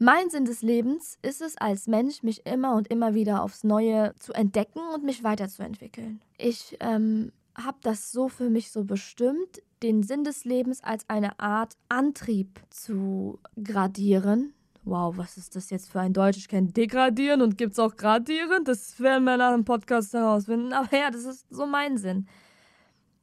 Mein 0.00 0.28
Sinn 0.30 0.44
des 0.44 0.62
Lebens 0.62 1.18
ist 1.22 1.40
es, 1.40 1.56
als 1.56 1.86
Mensch 1.86 2.22
mich 2.22 2.46
immer 2.46 2.74
und 2.74 2.88
immer 2.88 3.14
wieder 3.14 3.42
aufs 3.42 3.62
Neue 3.62 4.14
zu 4.18 4.32
entdecken 4.32 4.80
und 4.92 5.04
mich 5.04 5.22
weiterzuentwickeln. 5.22 6.20
Ich 6.36 6.76
ähm, 6.80 7.30
habe 7.54 7.78
das 7.82 8.10
so 8.10 8.28
für 8.28 8.50
mich 8.50 8.72
so 8.72 8.84
bestimmt, 8.84 9.62
den 9.82 10.02
Sinn 10.02 10.24
des 10.24 10.44
Lebens 10.44 10.82
als 10.82 11.08
eine 11.08 11.38
Art 11.38 11.76
Antrieb 11.88 12.60
zu 12.70 13.38
gradieren. 13.62 14.53
Wow, 14.86 15.16
was 15.16 15.38
ist 15.38 15.56
das 15.56 15.70
jetzt 15.70 15.90
für 15.90 16.00
ein 16.00 16.12
Deutsch? 16.12 16.36
Ich 16.36 16.48
kenne 16.48 16.68
degradieren 16.68 17.40
und 17.40 17.56
gibt 17.56 17.72
es 17.72 17.78
auch 17.78 17.96
gradieren. 17.96 18.64
Das 18.64 19.00
werden 19.00 19.24
wir 19.24 19.38
nach 19.38 19.52
dem 19.52 19.64
Podcast 19.64 20.12
herausfinden. 20.12 20.74
Aber 20.74 20.94
ja, 20.94 21.10
das 21.10 21.24
ist 21.24 21.46
so 21.48 21.64
mein 21.64 21.96
Sinn. 21.96 22.26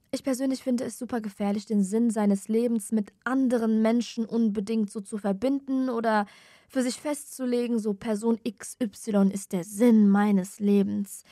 Ich 0.09 0.23
persönlich 0.23 0.63
finde 0.63 0.85
es 0.85 0.97
super 0.97 1.21
gefährlich, 1.21 1.67
den 1.67 1.83
Sinn 1.83 2.09
seines 2.09 2.47
Lebens 2.47 2.91
mit 2.91 3.13
anderen 3.23 3.81
Menschen 3.83 4.25
unbedingt 4.25 4.89
so 4.89 5.01
zu 5.01 5.19
verbinden 5.19 5.89
oder 5.89 6.25
für 6.67 6.81
sich 6.81 6.95
festzulegen, 6.95 7.79
so 7.79 7.93
Person 7.93 8.39
XY 8.43 9.29
ist 9.31 9.53
der 9.53 9.63
Sinn 9.63 10.09
meines 10.09 10.59
Lebens. 10.59 11.23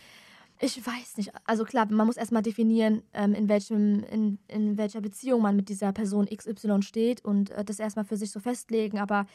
Ich 0.62 0.86
weiß 0.86 1.18
nicht. 1.18 1.32
Also 1.46 1.64
klar, 1.64 1.88
man 1.90 2.06
muss 2.06 2.18
erstmal 2.18 2.42
definieren, 2.42 3.02
ähm, 3.14 3.34
in, 3.34 3.50
welchem, 3.50 4.04
in, 4.04 4.38
in 4.48 4.78
welcher 4.78 5.02
Beziehung 5.02 5.42
man 5.42 5.56
mit 5.56 5.70
dieser 5.70 5.92
Person 5.92 6.28
XY 6.28 6.82
steht 6.82 7.26
und 7.26 7.50
äh, 7.52 7.66
das 7.66 7.80
erstmal 7.80 8.06
für 8.06 8.18
sich 8.18 8.32
so 8.32 8.40
festlegen. 8.40 9.00
Aber 9.00 9.26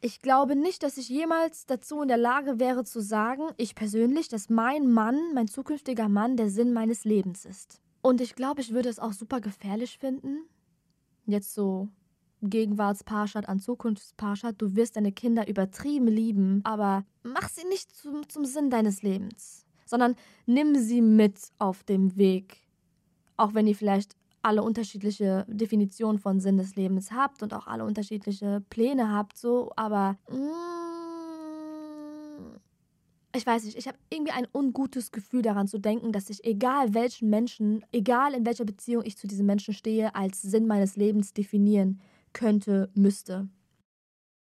ich 0.00 0.22
glaube 0.22 0.54
nicht, 0.54 0.82
dass 0.82 0.96
ich 0.96 1.08
jemals 1.08 1.66
dazu 1.66 2.02
in 2.02 2.08
der 2.08 2.16
Lage 2.16 2.58
wäre 2.58 2.84
zu 2.84 3.00
sagen, 3.00 3.42
ich 3.56 3.74
persönlich, 3.74 4.28
dass 4.28 4.48
mein 4.48 4.90
Mann, 4.90 5.18
mein 5.34 5.48
zukünftiger 5.48 6.08
Mann, 6.08 6.36
der 6.36 6.50
Sinn 6.50 6.72
meines 6.72 7.04
Lebens 7.04 7.44
ist. 7.44 7.80
Und 8.00 8.20
ich 8.20 8.36
glaube, 8.36 8.60
ich 8.60 8.72
würde 8.72 8.88
es 8.88 9.00
auch 9.00 9.12
super 9.12 9.40
gefährlich 9.40 9.98
finden, 9.98 10.44
jetzt 11.26 11.52
so 11.52 11.88
Gegenwartsparshad 12.42 13.48
an 13.48 13.58
Zukunftsparshad. 13.58 14.54
Du 14.58 14.76
wirst 14.76 14.96
deine 14.96 15.12
Kinder 15.12 15.48
übertrieben 15.48 16.06
lieben, 16.06 16.60
aber 16.64 17.04
mach 17.22 17.48
sie 17.48 17.66
nicht 17.66 17.94
zum, 17.94 18.28
zum 18.28 18.44
Sinn 18.44 18.70
deines 18.70 19.02
Lebens, 19.02 19.66
sondern 19.84 20.14
nimm 20.46 20.76
sie 20.76 21.00
mit 21.00 21.38
auf 21.58 21.82
dem 21.82 22.16
Weg. 22.16 22.68
Auch 23.36 23.54
wenn 23.54 23.66
ihr 23.66 23.74
vielleicht 23.74 24.14
alle 24.48 24.62
unterschiedliche 24.62 25.44
Definitionen 25.46 26.18
von 26.18 26.40
Sinn 26.40 26.56
des 26.56 26.74
Lebens 26.74 27.12
habt 27.12 27.42
und 27.42 27.52
auch 27.52 27.66
alle 27.66 27.84
unterschiedliche 27.84 28.62
Pläne 28.70 29.12
habt, 29.12 29.36
so, 29.36 29.70
aber 29.76 30.16
mm, 30.30 30.78
ich 33.36 33.46
weiß 33.46 33.64
nicht, 33.64 33.76
ich 33.76 33.86
habe 33.86 33.98
irgendwie 34.08 34.32
ein 34.32 34.46
ungutes 34.50 35.12
Gefühl 35.12 35.42
daran 35.42 35.68
zu 35.68 35.78
denken, 35.78 36.12
dass 36.12 36.30
ich 36.30 36.44
egal 36.44 36.94
welchen 36.94 37.28
Menschen, 37.28 37.84
egal 37.92 38.32
in 38.32 38.46
welcher 38.46 38.64
Beziehung 38.64 39.02
ich 39.04 39.18
zu 39.18 39.26
diesem 39.26 39.44
Menschen 39.44 39.74
stehe, 39.74 40.14
als 40.14 40.40
Sinn 40.40 40.66
meines 40.66 40.96
Lebens 40.96 41.34
definieren 41.34 42.00
könnte, 42.32 42.90
müsste. 42.94 43.48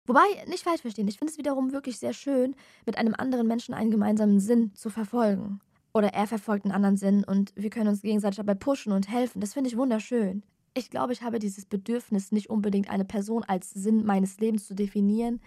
Wobei, 0.06 0.26
nicht 0.46 0.64
falsch 0.64 0.82
verstehen, 0.82 1.08
ich 1.08 1.18
finde 1.18 1.32
es 1.32 1.38
wiederum 1.38 1.72
wirklich 1.72 1.98
sehr 1.98 2.12
schön, 2.12 2.54
mit 2.84 2.98
einem 2.98 3.14
anderen 3.16 3.46
Menschen 3.46 3.72
einen 3.74 3.90
gemeinsamen 3.90 4.40
Sinn 4.40 4.74
zu 4.74 4.90
verfolgen. 4.90 5.60
Oder 5.96 6.12
er 6.12 6.26
verfolgt 6.26 6.66
einen 6.66 6.74
anderen 6.74 6.98
Sinn 6.98 7.24
und 7.24 7.54
wir 7.56 7.70
können 7.70 7.88
uns 7.88 8.02
gegenseitig 8.02 8.36
dabei 8.36 8.52
pushen 8.52 8.92
und 8.92 9.10
helfen. 9.10 9.40
Das 9.40 9.54
finde 9.54 9.70
ich 9.70 9.78
wunderschön. 9.78 10.42
Ich 10.74 10.90
glaube, 10.90 11.14
ich 11.14 11.22
habe 11.22 11.38
dieses 11.38 11.64
Bedürfnis, 11.64 12.32
nicht 12.32 12.50
unbedingt 12.50 12.90
eine 12.90 13.06
Person 13.06 13.44
als 13.44 13.70
Sinn 13.70 14.04
meines 14.04 14.38
Lebens 14.38 14.66
zu 14.66 14.74
definieren, 14.74 15.40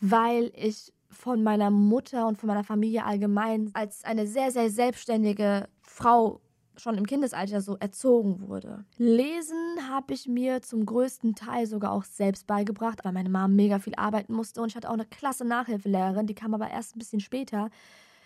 weil 0.00 0.50
ich 0.56 0.92
von 1.10 1.44
meiner 1.44 1.70
Mutter 1.70 2.26
und 2.26 2.38
von 2.38 2.48
meiner 2.48 2.64
Familie 2.64 3.04
allgemein 3.04 3.70
als 3.74 4.02
eine 4.02 4.26
sehr, 4.26 4.50
sehr 4.50 4.68
selbstständige 4.68 5.68
Frau 5.80 6.40
schon 6.76 6.98
im 6.98 7.06
Kindesalter 7.06 7.60
so 7.60 7.76
erzogen 7.76 8.48
wurde. 8.48 8.84
Lesen 8.96 9.88
habe 9.88 10.12
ich 10.12 10.26
mir 10.26 10.60
zum 10.60 10.86
größten 10.86 11.36
Teil 11.36 11.66
sogar 11.66 11.92
auch 11.92 12.02
selbst 12.02 12.48
beigebracht, 12.48 13.04
weil 13.04 13.12
meine 13.12 13.30
Mom 13.30 13.54
mega 13.54 13.78
viel 13.78 13.94
arbeiten 13.94 14.34
musste 14.34 14.60
und 14.60 14.70
ich 14.70 14.76
hatte 14.76 14.88
auch 14.88 14.94
eine 14.94 15.06
klasse 15.06 15.44
Nachhilfelehrerin, 15.44 16.26
die 16.26 16.34
kam 16.34 16.52
aber 16.52 16.68
erst 16.68 16.96
ein 16.96 16.98
bisschen 16.98 17.20
später. 17.20 17.70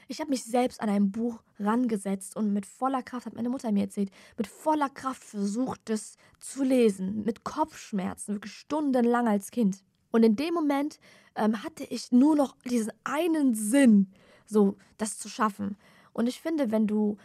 Ich 0.09 0.21
habe 0.21 0.31
mich 0.31 0.45
selbst 0.45 0.81
an 0.81 0.89
ein 0.89 1.11
Buch 1.11 1.43
rangesetzt 1.59 2.37
und 2.37 2.53
mit 2.53 2.67
voller 2.67 3.03
Kraft, 3.03 3.27
hat 3.27 3.35
meine 3.35 3.49
Mutter 3.49 3.73
mir 3.73 3.85
erzählt, 3.85 4.11
mit 4.37 4.47
voller 4.47 4.89
Kraft 4.89 5.23
versucht, 5.23 5.91
es 5.91 6.17
zu 6.39 6.65
lesen, 6.65 7.25
mit 7.25 7.45
Kopfschmerzen, 7.45 8.35
wirklich 8.35 8.55
stundenlang 8.55 9.29
als 9.29 9.51
Kind. 9.51 9.83
Und 10.11 10.23
in 10.25 10.37
dem 10.37 10.55
Moment 10.55 10.99
ähm, 11.37 11.63
hatte 11.63 11.85
ich 11.85 12.13
nur 12.13 12.37
noch 12.37 12.57
diesen 12.69 12.93
einen 13.05 13.55
Sinn, 13.55 14.11
so 14.45 14.77
das 14.99 15.19
zu 15.19 15.29
schaffen. 15.29 15.77
Und 16.13 16.27
ich 16.27 16.41
finde, 16.41 16.71
wenn 16.71 16.87
du 16.87 17.17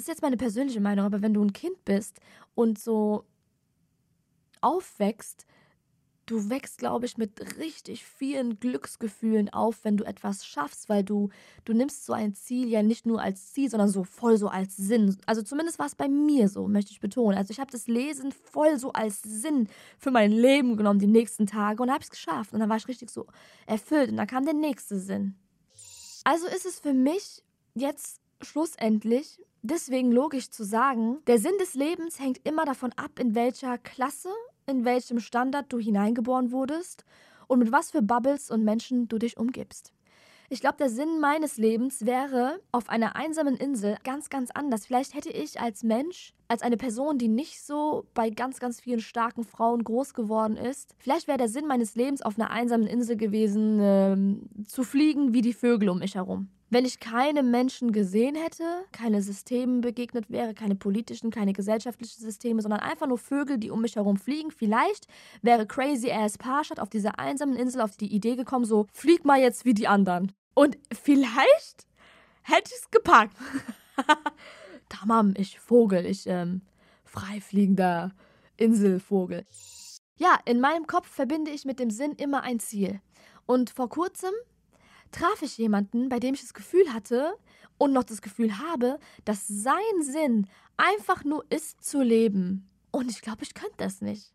ist 0.00 0.08
jetzt 0.08 0.22
meine 0.22 0.36
persönliche 0.36 0.80
Meinung, 0.80 1.04
aber 1.04 1.22
wenn 1.22 1.34
du 1.34 1.44
ein 1.44 1.52
Kind 1.52 1.84
bist 1.84 2.20
und 2.54 2.78
so 2.78 3.24
aufwächst, 4.60 5.46
du 6.30 6.48
wächst, 6.48 6.78
glaube 6.78 7.06
ich, 7.06 7.18
mit 7.18 7.58
richtig 7.58 8.04
vielen 8.04 8.60
Glücksgefühlen 8.60 9.52
auf, 9.52 9.84
wenn 9.84 9.96
du 9.96 10.04
etwas 10.04 10.46
schaffst, 10.46 10.88
weil 10.88 11.02
du, 11.02 11.30
du 11.64 11.72
nimmst 11.72 12.06
so 12.06 12.12
ein 12.12 12.34
Ziel 12.34 12.68
ja 12.68 12.82
nicht 12.82 13.04
nur 13.04 13.20
als 13.20 13.52
Ziel, 13.52 13.68
sondern 13.68 13.88
so 13.88 14.04
voll 14.04 14.36
so 14.36 14.48
als 14.48 14.76
Sinn. 14.76 15.16
Also 15.26 15.42
zumindest 15.42 15.78
war 15.78 15.86
es 15.86 15.96
bei 15.96 16.08
mir 16.08 16.48
so, 16.48 16.68
möchte 16.68 16.92
ich 16.92 17.00
betonen. 17.00 17.36
Also 17.36 17.50
ich 17.50 17.58
habe 17.58 17.72
das 17.72 17.88
Lesen 17.88 18.32
voll 18.32 18.78
so 18.78 18.92
als 18.92 19.22
Sinn 19.22 19.68
für 19.98 20.10
mein 20.12 20.30
Leben 20.30 20.76
genommen, 20.76 21.00
die 21.00 21.06
nächsten 21.06 21.46
Tage, 21.46 21.82
und 21.82 21.90
habe 21.90 22.02
es 22.02 22.10
geschafft. 22.10 22.52
Und 22.52 22.60
dann 22.60 22.68
war 22.68 22.76
ich 22.76 22.86
richtig 22.86 23.10
so 23.10 23.26
erfüllt 23.66 24.10
und 24.10 24.16
dann 24.16 24.28
kam 24.28 24.44
der 24.44 24.54
nächste 24.54 24.98
Sinn. 24.98 25.34
Also 26.22 26.46
ist 26.46 26.66
es 26.66 26.78
für 26.78 26.94
mich 26.94 27.42
jetzt 27.74 28.20
schlussendlich 28.40 29.40
deswegen 29.62 30.12
logisch 30.12 30.50
zu 30.50 30.64
sagen, 30.64 31.18
der 31.26 31.38
Sinn 31.38 31.56
des 31.60 31.74
Lebens 31.74 32.18
hängt 32.18 32.40
immer 32.46 32.64
davon 32.64 32.92
ab, 32.92 33.18
in 33.18 33.34
welcher 33.34 33.78
Klasse, 33.78 34.30
in 34.70 34.84
welchem 34.84 35.20
Standard 35.20 35.72
du 35.72 35.78
hineingeboren 35.78 36.52
wurdest 36.52 37.04
und 37.48 37.58
mit 37.58 37.72
was 37.72 37.90
für 37.90 38.00
Bubbles 38.00 38.50
und 38.50 38.64
Menschen 38.64 39.08
du 39.08 39.18
dich 39.18 39.36
umgibst. 39.36 39.92
Ich 40.52 40.60
glaube, 40.60 40.78
der 40.78 40.90
Sinn 40.90 41.20
meines 41.20 41.58
Lebens 41.58 42.06
wäre 42.06 42.58
auf 42.72 42.88
einer 42.88 43.14
einsamen 43.14 43.56
Insel 43.56 43.96
ganz, 44.02 44.30
ganz 44.30 44.50
anders. 44.50 44.84
Vielleicht 44.84 45.14
hätte 45.14 45.30
ich 45.30 45.60
als 45.60 45.84
Mensch, 45.84 46.34
als 46.48 46.62
eine 46.62 46.76
Person, 46.76 47.18
die 47.18 47.28
nicht 47.28 47.62
so 47.62 48.04
bei 48.14 48.30
ganz, 48.30 48.58
ganz 48.58 48.80
vielen 48.80 49.00
starken 49.00 49.44
Frauen 49.44 49.84
groß 49.84 50.12
geworden 50.12 50.56
ist, 50.56 50.96
vielleicht 50.98 51.28
wäre 51.28 51.38
der 51.38 51.48
Sinn 51.48 51.68
meines 51.68 51.94
Lebens 51.94 52.20
auf 52.20 52.36
einer 52.36 52.50
einsamen 52.50 52.88
Insel 52.88 53.16
gewesen, 53.16 53.78
ähm, 53.80 54.48
zu 54.66 54.82
fliegen 54.82 55.34
wie 55.34 55.42
die 55.42 55.52
Vögel 55.52 55.88
um 55.88 56.00
mich 56.00 56.16
herum. 56.16 56.48
Wenn 56.72 56.84
ich 56.84 57.00
keine 57.00 57.42
Menschen 57.42 57.90
gesehen 57.90 58.36
hätte, 58.36 58.62
keine 58.92 59.22
Systeme 59.22 59.80
begegnet 59.80 60.30
wäre, 60.30 60.54
keine 60.54 60.76
politischen, 60.76 61.32
keine 61.32 61.52
gesellschaftlichen 61.52 62.20
Systeme, 62.20 62.62
sondern 62.62 62.78
einfach 62.78 63.08
nur 63.08 63.18
Vögel, 63.18 63.58
die 63.58 63.70
um 63.70 63.80
mich 63.80 63.96
herum 63.96 64.16
fliegen, 64.16 64.52
vielleicht 64.52 65.08
wäre 65.42 65.66
Crazy 65.66 66.12
Ass 66.12 66.38
Parshad 66.38 66.78
auf 66.78 66.88
dieser 66.88 67.18
einsamen 67.18 67.56
Insel 67.56 67.80
auf 67.80 67.96
die 67.96 68.14
Idee 68.14 68.36
gekommen, 68.36 68.64
so, 68.64 68.86
flieg 68.92 69.24
mal 69.24 69.40
jetzt 69.40 69.64
wie 69.64 69.74
die 69.74 69.88
anderen. 69.88 70.32
Und 70.54 70.78
vielleicht 70.92 71.88
hätte 72.42 72.70
ich 72.72 72.80
es 72.82 72.90
gepackt. 72.92 73.36
Tamam, 74.88 75.34
ich 75.36 75.58
Vogel, 75.58 76.06
ich 76.06 76.26
ähm, 76.28 76.62
freifliegender 77.04 78.12
Inselvogel. 78.56 79.44
Ja, 80.16 80.38
in 80.44 80.60
meinem 80.60 80.86
Kopf 80.86 81.08
verbinde 81.08 81.50
ich 81.50 81.64
mit 81.64 81.80
dem 81.80 81.90
Sinn 81.90 82.12
immer 82.12 82.42
ein 82.42 82.60
Ziel. 82.60 83.00
Und 83.46 83.70
vor 83.70 83.88
kurzem 83.88 84.30
traf 85.10 85.42
ich 85.42 85.58
jemanden, 85.58 86.08
bei 86.08 86.18
dem 86.18 86.34
ich 86.34 86.42
das 86.42 86.54
Gefühl 86.54 86.92
hatte 86.92 87.34
und 87.78 87.92
noch 87.92 88.04
das 88.04 88.22
Gefühl 88.22 88.58
habe, 88.58 88.98
dass 89.24 89.46
sein 89.46 90.02
Sinn 90.02 90.46
einfach 90.76 91.24
nur 91.24 91.44
ist 91.50 91.82
zu 91.84 92.02
leben. 92.02 92.68
Und 92.90 93.10
ich 93.10 93.22
glaube, 93.22 93.42
ich 93.42 93.54
könnte 93.54 93.76
das 93.78 94.00
nicht. 94.00 94.32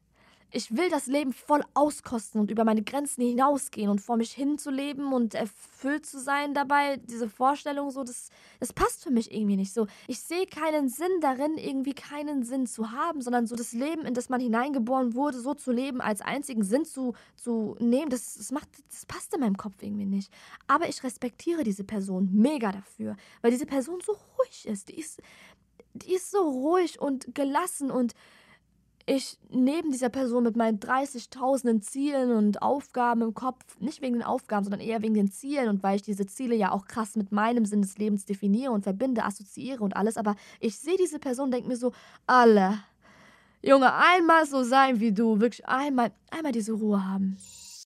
Ich 0.55 0.73
will 0.77 0.89
das 0.89 1.07
Leben 1.07 1.33
voll 1.33 1.61
auskosten 1.73 2.39
und 2.39 2.49
über 2.49 2.63
meine 2.63 2.81
Grenzen 2.81 3.21
hinausgehen 3.21 3.89
und 3.89 3.99
vor 3.99 4.15
mich 4.15 4.31
hinzuleben 4.31 5.11
und 5.11 5.35
erfüllt 5.35 6.05
zu 6.05 6.17
sein 6.17 6.53
dabei. 6.53 6.95
Diese 6.95 7.27
Vorstellung, 7.27 7.91
so, 7.91 8.05
das, 8.05 8.29
das 8.61 8.71
passt 8.71 9.03
für 9.03 9.11
mich 9.11 9.33
irgendwie 9.33 9.57
nicht 9.57 9.73
so. 9.73 9.85
Ich 10.07 10.21
sehe 10.21 10.45
keinen 10.45 10.87
Sinn 10.87 11.11
darin, 11.19 11.57
irgendwie 11.57 11.93
keinen 11.93 12.43
Sinn 12.43 12.67
zu 12.67 12.91
haben, 12.91 13.21
sondern 13.21 13.47
so 13.47 13.57
das 13.57 13.73
Leben, 13.73 14.05
in 14.05 14.13
das 14.13 14.29
man 14.29 14.39
hineingeboren 14.39 15.13
wurde, 15.13 15.41
so 15.41 15.55
zu 15.55 15.73
leben, 15.73 15.99
als 15.99 16.21
einzigen 16.21 16.63
Sinn 16.63 16.85
zu, 16.85 17.15
zu 17.35 17.75
nehmen, 17.79 18.09
das, 18.09 18.35
das, 18.35 18.53
macht, 18.53 18.69
das 18.89 19.05
passt 19.05 19.33
in 19.33 19.41
meinem 19.41 19.57
Kopf 19.57 19.83
irgendwie 19.83 20.05
nicht. 20.05 20.31
Aber 20.67 20.87
ich 20.87 21.03
respektiere 21.03 21.65
diese 21.65 21.83
Person 21.83 22.29
mega 22.31 22.71
dafür, 22.71 23.17
weil 23.41 23.51
diese 23.51 23.65
Person 23.65 23.99
so 24.01 24.13
ruhig 24.13 24.65
ist. 24.67 24.87
Die 24.87 24.99
ist, 24.99 25.21
die 25.95 26.13
ist 26.13 26.31
so 26.31 26.49
ruhig 26.49 27.01
und 27.01 27.35
gelassen 27.35 27.91
und 27.91 28.13
ich 29.05 29.37
neben 29.49 29.91
dieser 29.91 30.09
Person 30.09 30.43
mit 30.43 30.55
meinen 30.55 30.79
30.000 30.79 31.81
Zielen 31.81 32.31
und 32.31 32.61
Aufgaben 32.61 33.21
im 33.21 33.33
Kopf, 33.35 33.79
nicht 33.79 34.01
wegen 34.01 34.15
den 34.15 34.23
Aufgaben, 34.23 34.63
sondern 34.63 34.81
eher 34.81 35.01
wegen 35.03 35.13
den 35.13 35.31
Zielen 35.31 35.69
und 35.69 35.83
weil 35.83 35.97
ich 35.97 36.01
diese 36.01 36.25
Ziele 36.25 36.55
ja 36.55 36.71
auch 36.71 36.87
krass 36.87 37.15
mit 37.15 37.31
meinem 37.31 37.65
Sinn 37.65 37.83
des 37.83 37.97
Lebens 37.97 38.25
definiere 38.25 38.71
und 38.71 38.83
verbinde, 38.83 39.23
assoziiere 39.23 39.83
und 39.83 39.95
alles, 39.95 40.17
aber 40.17 40.35
ich 40.59 40.79
sehe 40.79 40.97
diese 40.97 41.19
Person 41.19 41.45
und 41.45 41.51
denke 41.51 41.67
mir 41.67 41.77
so, 41.77 41.91
alle, 42.25 42.79
Junge, 43.61 43.93
einmal 43.93 44.45
so 44.45 44.63
sein 44.63 44.99
wie 44.99 45.11
du, 45.11 45.39
wirklich 45.39 45.67
einmal, 45.67 46.11
einmal 46.31 46.51
diese 46.51 46.73
Ruhe 46.73 47.03
haben. 47.03 47.37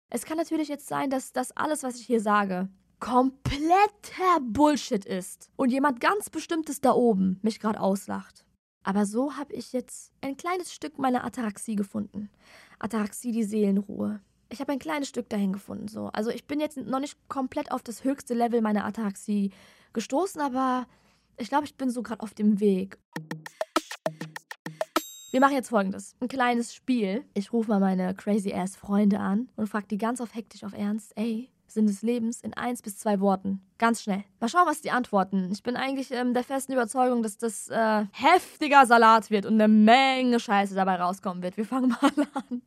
Es 0.10 0.25
kann 0.25 0.38
natürlich 0.38 0.67
jetzt 0.67 0.88
sein, 0.88 1.10
dass 1.10 1.32
das 1.32 1.55
alles, 1.58 1.84
was 1.84 2.00
ich 2.00 2.05
hier 2.05 2.22
sage, 2.22 2.70
kompletter 3.00 4.39
Bullshit 4.41 5.03
ist 5.03 5.50
und 5.55 5.72
jemand 5.72 6.00
ganz 6.00 6.29
Bestimmtes 6.29 6.79
da 6.82 6.93
oben 6.93 7.39
mich 7.41 7.60
gerade 7.60 7.79
auslacht. 7.79 8.46
Aber 8.83 9.05
so 9.05 9.35
habe 9.37 9.53
ich 9.53 9.73
jetzt 9.73 10.11
ein 10.21 10.37
kleines 10.37 10.73
Stück 10.73 10.99
meiner 10.99 11.23
Ataraxie 11.23 11.75
gefunden. 11.75 12.29
Ataraxie, 12.79 13.31
die 13.31 13.43
Seelenruhe. 13.43 14.19
Ich 14.49 14.59
habe 14.59 14.71
ein 14.73 14.79
kleines 14.79 15.07
Stück 15.07 15.29
dahin 15.29 15.53
gefunden. 15.53 15.87
So. 15.87 16.07
Also 16.07 16.29
ich 16.29 16.45
bin 16.45 16.59
jetzt 16.59 16.77
noch 16.77 16.99
nicht 16.99 17.17
komplett 17.29 17.71
auf 17.71 17.81
das 17.81 18.03
höchste 18.03 18.33
Level 18.33 18.61
meiner 18.61 18.85
Ataraxie 18.85 19.51
gestoßen, 19.93 20.41
aber 20.41 20.85
ich 21.37 21.49
glaube, 21.49 21.65
ich 21.65 21.75
bin 21.75 21.89
so 21.89 22.03
gerade 22.03 22.21
auf 22.21 22.33
dem 22.33 22.59
Weg. 22.59 22.97
Wir 25.31 25.39
machen 25.39 25.55
jetzt 25.55 25.69
folgendes: 25.69 26.15
Ein 26.19 26.27
kleines 26.27 26.75
Spiel. 26.75 27.25
Ich 27.33 27.53
rufe 27.53 27.69
mal 27.69 27.79
meine 27.79 28.13
crazy 28.13 28.53
ass 28.53 28.75
Freunde 28.75 29.19
an 29.19 29.49
und 29.55 29.67
frage 29.67 29.87
die 29.87 29.97
ganz 29.97 30.21
auf 30.21 30.35
hektisch 30.35 30.63
auf 30.63 30.73
Ernst: 30.73 31.13
Ey, 31.15 31.49
Sinn 31.74 31.88
des 31.88 32.01
Lebens 32.01 32.42
in 32.42 32.53
eins 32.53 32.82
bis 32.82 32.98
zwei 32.98 33.20
Worten. 33.20 33.62
Ganz 33.77 34.01
schnell. 34.03 34.24
Mal 34.39 34.48
schauen, 34.50 34.65
was 34.68 34.82
die 34.82 34.92
antworten. 34.92 35.50
Ich 35.51 35.63
bin 35.63 35.75
eigentlich 35.75 36.12
ähm, 36.12 36.34
der 36.34 36.44
festen 36.44 36.74
Überzeugung, 36.74 37.24
dass 37.24 37.38
das 37.38 37.68
äh, 37.70 38.06
heftiger 38.12 38.86
Salat 38.86 39.30
wird 39.32 39.46
und 39.46 39.53
eine 39.56 39.68
Menge 39.68 40.39
Scheiße 40.39 40.75
dabei 40.75 40.96
rauskommen 40.96 41.44
wird. 41.44 41.58
Wir 41.58 41.65
fangen 41.65 41.89
mal 42.01 42.12
an. 42.50 42.62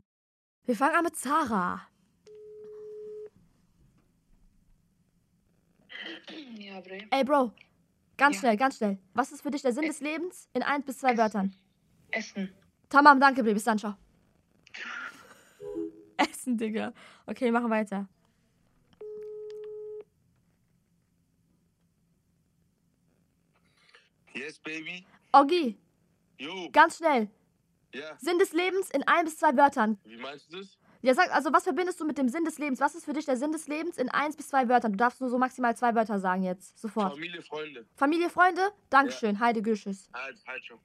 Wir 0.65 0.77
fangen 0.77 0.97
an 0.97 1.05
mit 1.05 1.17
Zara. 1.17 1.81
Ja. 6.59 6.83
Ey, 7.11 7.25
Bro. 7.25 7.53
Ganz 8.17 8.37
Ja. 8.37 8.41
schnell, 8.41 8.57
ganz 8.57 8.77
schnell. 8.79 8.99
Was 9.15 9.31
ist 9.33 9.43
für 9.43 9.51
dich 9.51 9.63
der 9.63 9.73
Sinn 9.73 9.87
des 9.87 10.01
Lebens 10.01 10.49
in 10.55 10.63
eins 10.63 10.85
bis 10.85 10.99
zwei 10.99 11.09
Essen. 11.11 11.19
Wörtern? 11.19 11.55
Essen. 12.11 12.51
Tamam, 12.89 13.21
danke, 13.21 13.43
Baby. 13.43 13.55
Bis 13.55 13.65
dann, 13.65 13.79
ciao. 13.79 13.95
Essen, 16.17 16.57
Digga. 16.57 16.93
Okay, 17.27 17.51
machen 17.51 17.69
weiter. 17.71 18.09
Yes, 24.37 24.59
baby. 24.59 25.05
Oggi, 25.33 25.77
Jo. 26.39 26.69
ganz 26.73 26.99
schnell. 26.99 27.29
Ja. 27.95 28.17
Sinn 28.19 28.39
des 28.39 28.53
Lebens 28.53 28.91
in 28.91 29.03
ein 29.05 29.25
bis 29.25 29.39
zwei 29.39 29.57
Wörtern. 29.57 29.99
Wie 30.05 30.17
meinst 30.17 30.53
du 30.53 30.59
das? 30.59 30.79
Ja, 31.03 31.15
sag, 31.15 31.33
also 31.35 31.53
was 31.53 31.65
verbindest 31.65 32.01
du 32.01 32.05
mit 32.05 32.19
dem 32.19 32.29
Sinn 32.29 32.45
des 32.45 32.59
Lebens? 32.59 32.81
Was 32.81 32.95
ist 32.95 33.05
für 33.05 33.13
dich 33.13 33.27
der 33.27 33.37
Sinn 33.37 33.53
des 33.53 33.69
Lebens 33.69 33.97
in 33.97 34.09
eins 34.09 34.37
bis 34.37 34.49
zwei 34.49 34.69
Wörtern? 34.69 34.93
Du 34.93 34.97
darfst 34.97 35.21
nur 35.21 35.31
so 35.31 35.39
maximal 35.39 35.77
zwei 35.77 35.95
Wörter 35.95 36.19
sagen 36.19 36.43
jetzt. 36.43 36.79
Sofort. 36.79 37.13
Familie, 37.13 37.43
Freunde. 37.43 37.87
Familie, 37.95 38.29
Freunde? 38.31 38.73
Dankeschön. 38.91 39.39
Heide 39.39 39.63
Güsches. 39.63 40.11
Halt, 40.13 40.37
halt 40.47 40.65
schon. 40.65 40.79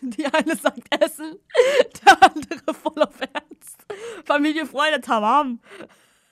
Die 0.10 0.24
eine 0.26 0.56
sagt 0.56 0.82
Essen, 1.02 1.38
der 2.06 2.22
andere 2.22 2.72
voll 2.74 3.02
auf 3.02 3.20
Ernst. 3.20 3.84
Familie, 4.24 4.66
Freunde, 4.66 5.00
tamam. 5.00 5.60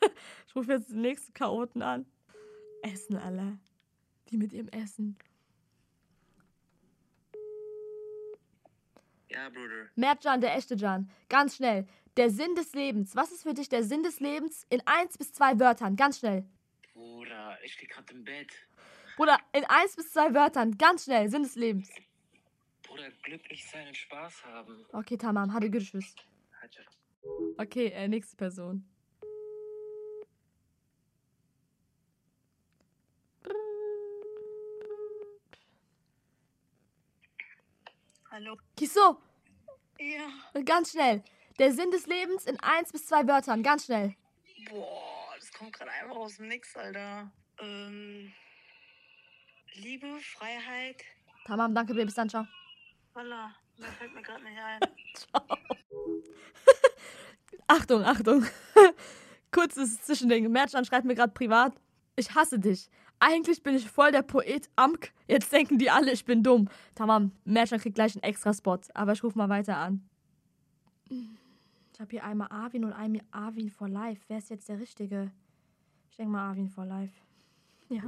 Ich 0.49 0.57
rufe 0.57 0.73
jetzt 0.73 0.91
den 0.91 1.03
nächsten 1.03 1.35
Chaoten 1.35 1.83
an. 1.83 2.07
Essen 2.83 3.17
alle. 3.19 3.59
Die 4.31 4.39
mit 4.39 4.53
ihrem 4.55 4.69
Essen. 4.69 5.19
Ja, 9.31 9.49
Bruder. 9.51 9.89
Mertjan, 9.95 10.41
der 10.41 10.57
echte 10.57 10.75
Jan. 10.75 11.11
Ganz 11.29 11.57
schnell. 11.57 11.87
Der 12.17 12.31
Sinn 12.31 12.55
des 12.55 12.73
Lebens. 12.73 13.15
Was 13.15 13.31
ist 13.31 13.43
für 13.43 13.55
dich 13.55 13.69
der 13.69 13.85
Sinn 13.85 14.03
des 14.03 14.21
Lebens 14.21 14.67
in 14.71 14.83
eins 14.87 15.19
bis 15.19 15.33
zwei 15.33 15.59
Wörtern? 15.59 15.97
Ganz 15.97 16.19
schnell. 16.19 16.45
Bruder, 16.95 17.59
ich 17.63 17.81
lieg 17.81 17.91
grad 17.91 18.11
im 18.11 18.25
Bett. 18.25 18.51
Bruder, 19.17 19.39
in 19.53 19.65
eins 19.65 19.95
bis 19.97 20.13
zwei 20.13 20.33
Wörtern. 20.35 20.77
Ganz 20.79 21.05
schnell. 21.05 21.29
Sinn 21.29 21.43
des 21.43 21.57
Lebens. 21.57 21.91
Bruder, 22.83 23.11
glücklich 23.23 23.69
sein 23.69 23.87
und 23.89 23.97
Spaß 23.97 24.45
haben. 24.45 24.85
Okay, 24.93 25.17
tamam. 25.17 25.51
Görüşürüz. 25.61 26.15
Halt 26.61 26.75
schon. 26.75 27.55
Okay, 27.59 27.89
äh, 27.89 28.09
nächste 28.09 28.37
Person. 28.37 28.85
Hallo. 38.39 38.57
Kiso, 38.77 39.21
Ja. 39.99 40.61
ganz 40.63 40.93
schnell. 40.93 41.25
Der 41.59 41.73
Sinn 41.73 41.91
des 41.91 42.07
Lebens 42.07 42.45
in 42.45 42.57
eins 42.61 42.93
bis 42.93 43.05
zwei 43.07 43.27
Wörtern. 43.27 43.65
Ganz 43.65 43.87
schnell. 43.87 44.15
Boah, 44.71 45.35
das 45.37 45.53
kommt 45.53 45.73
gerade 45.73 45.91
einfach 45.91 46.15
aus 46.15 46.37
dem 46.37 46.47
Nix, 46.47 46.77
Alter. 46.77 47.33
Ähm. 47.59 48.33
Liebe, 49.75 50.21
Freiheit. 50.21 51.03
Tamam, 51.47 51.75
danke, 51.75 51.95
Baby. 51.95 52.05
Bis 52.05 52.15
dann, 52.15 52.29
ciao. 52.29 52.47
Voila. 53.13 53.53
Mehr 53.77 53.91
fällt 53.91 54.15
mir 54.15 54.23
gerade 54.23 54.45
nicht 54.45 54.57
ein. 54.57 54.81
Achtung, 57.67 58.05
Achtung. 58.05 58.47
Kurzes 59.51 60.01
Zwischending. 60.03 60.49
Mertjan 60.53 60.85
schreibt 60.85 61.07
mir 61.07 61.17
gerade 61.17 61.33
privat. 61.33 61.73
Ich 62.15 62.33
hasse 62.37 62.61
dich. 62.61 62.89
Eigentlich 63.21 63.63
bin 63.63 63.75
ich 63.75 63.91
voll 63.91 64.13
der 64.13 64.23
Poet 64.23 64.69
Amk. 64.77 65.13
Jetzt 65.27 65.53
denken 65.53 65.79
die 65.79 65.91
alle, 65.91 66.13
ich 66.13 66.25
bin 66.25 66.43
dumm. 66.43 66.69
Tamam, 66.95 67.33
Mertjan 67.45 67.81
kriegt 67.81 67.97
gleich 67.97 68.15
einen 68.15 68.23
extra 68.23 68.53
Spot. 68.55 68.79
Aber 68.95 69.13
ich 69.13 69.23
rufe 69.25 69.37
mal 69.37 69.49
weiter 69.49 69.77
an. 69.77 70.09
Ich 71.11 72.01
habe 72.01 72.11
hier 72.11 72.25
einmal 72.25 72.49
Arvin 72.51 72.85
und 72.85 72.93
einmal 72.93 73.23
Arvin 73.33 73.71
for 73.71 73.89
Life. 73.89 74.23
Wer 74.29 74.39
ist 74.39 74.51
jetzt 74.51 74.69
der 74.69 74.79
Richtige? 74.79 75.33
Ich 76.11 76.17
denke 76.17 76.31
mal 76.33 76.49
Arvin 76.51 76.69
for 76.69 76.85
Life. 76.85 77.13
Ja. 77.89 78.03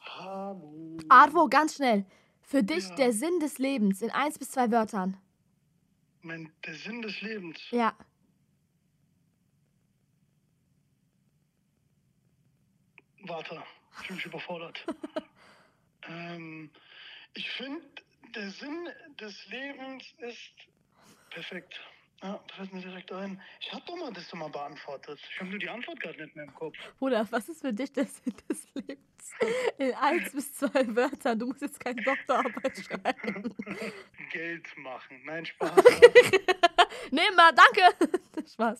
Hallo. 0.00 0.96
Arvo, 1.08 1.48
ganz 1.48 1.74
schnell. 1.74 2.04
Für 2.42 2.62
dich 2.62 2.88
Ja. 2.90 2.94
der 2.94 3.12
Sinn 3.12 3.40
des 3.40 3.58
Lebens 3.58 4.02
in 4.02 4.10
eins 4.10 4.38
bis 4.38 4.50
zwei 4.52 4.70
Wörtern. 4.70 5.16
Mein, 6.22 6.50
der 6.64 6.74
Sinn 6.74 7.02
des 7.02 7.20
Lebens. 7.22 7.58
Ja. 7.70 7.94
Warte, 13.28 13.62
ich 14.00 14.06
bin 14.06 14.16
mich 14.16 14.26
überfordert. 14.26 14.84
ähm, 16.08 16.70
ich 17.34 17.50
finde, 17.50 17.84
der 18.34 18.50
Sinn 18.50 18.88
des 19.20 19.46
Lebens 19.48 20.04
ist 20.18 20.52
perfekt. 21.30 21.80
Ja, 22.22 22.40
das 22.46 22.56
fällt 22.56 22.72
mir 22.72 22.80
direkt 22.80 23.12
ein. 23.12 23.40
Ich 23.60 23.72
habe 23.72 23.82
doch 23.86 23.96
mal 23.96 24.12
das 24.12 24.32
mal 24.32 24.48
beantwortet. 24.48 25.20
Ich 25.30 25.38
habe 25.38 25.50
nur 25.50 25.58
die 25.58 25.68
Antwort 25.68 26.00
gerade 26.00 26.22
nicht 26.22 26.34
mehr 26.34 26.44
im 26.44 26.54
Kopf. 26.54 26.76
Bruder, 26.98 27.26
was 27.30 27.48
ist 27.48 27.60
für 27.60 27.72
dich 27.72 27.92
der 27.92 28.06
Sinn 28.06 28.34
des 28.48 28.66
Lebens? 28.74 29.32
In 29.78 29.92
eins 29.94 30.32
bis 30.32 30.54
zwei 30.54 30.96
Wörtern. 30.96 31.38
Du 31.38 31.46
musst 31.46 31.60
jetzt 31.60 31.78
keine 31.78 32.00
Doktorarbeit 32.02 32.78
schreiben. 32.84 33.54
Geld 34.30 34.78
machen. 34.78 35.20
Nein, 35.24 35.44
Spaß. 35.44 35.72
Nehmen 37.10 37.36
wir, 37.36 37.52
danke. 37.52 38.50
Spaß. 38.50 38.78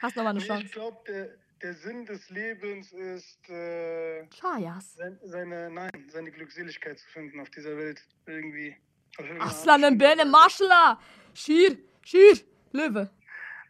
Hast 0.00 0.16
noch 0.16 0.22
mal 0.22 0.30
eine 0.30 0.40
Chance. 0.40 0.64
ich 0.64 0.72
glaube, 0.72 0.98
der, 1.06 1.30
der 1.62 1.74
Sinn 1.74 2.04
des 2.06 2.28
Lebens 2.30 2.92
ist, 2.92 3.48
äh, 3.48 4.26
Chayas. 4.28 4.94
sein, 4.94 5.18
seine, 5.22 5.70
nein, 5.70 5.90
seine 6.08 6.30
Glückseligkeit 6.30 6.98
zu 6.98 7.08
finden 7.08 7.40
auf 7.40 7.50
dieser 7.50 7.76
Welt. 7.76 8.02
Irgendwie. 8.26 8.76
Auf 9.18 9.24
irgendeine 9.24 9.42
Art 9.42 9.50
Aslan 9.52 10.00
Weise. 10.00 10.24
Maschallah. 10.26 11.00
Schir, 11.34 11.78
Schir, 12.02 12.38
Löwe. 12.72 13.10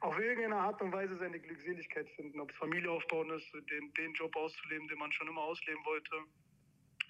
auf 0.00 0.18
irgendeine 0.18 0.56
Art 0.56 0.80
und 0.82 0.92
Weise 0.92 1.16
seine 1.18 1.38
Glückseligkeit 1.38 2.08
finden. 2.16 2.40
Ob 2.40 2.50
es 2.50 2.56
Familie 2.56 2.90
aufbauen 2.90 3.30
ist, 3.30 3.46
den, 3.70 3.92
den 3.94 4.12
Job 4.14 4.34
auszuleben, 4.36 4.88
den 4.88 4.98
man 4.98 5.12
schon 5.12 5.28
immer 5.28 5.42
ausleben 5.42 5.84
wollte. 5.84 6.10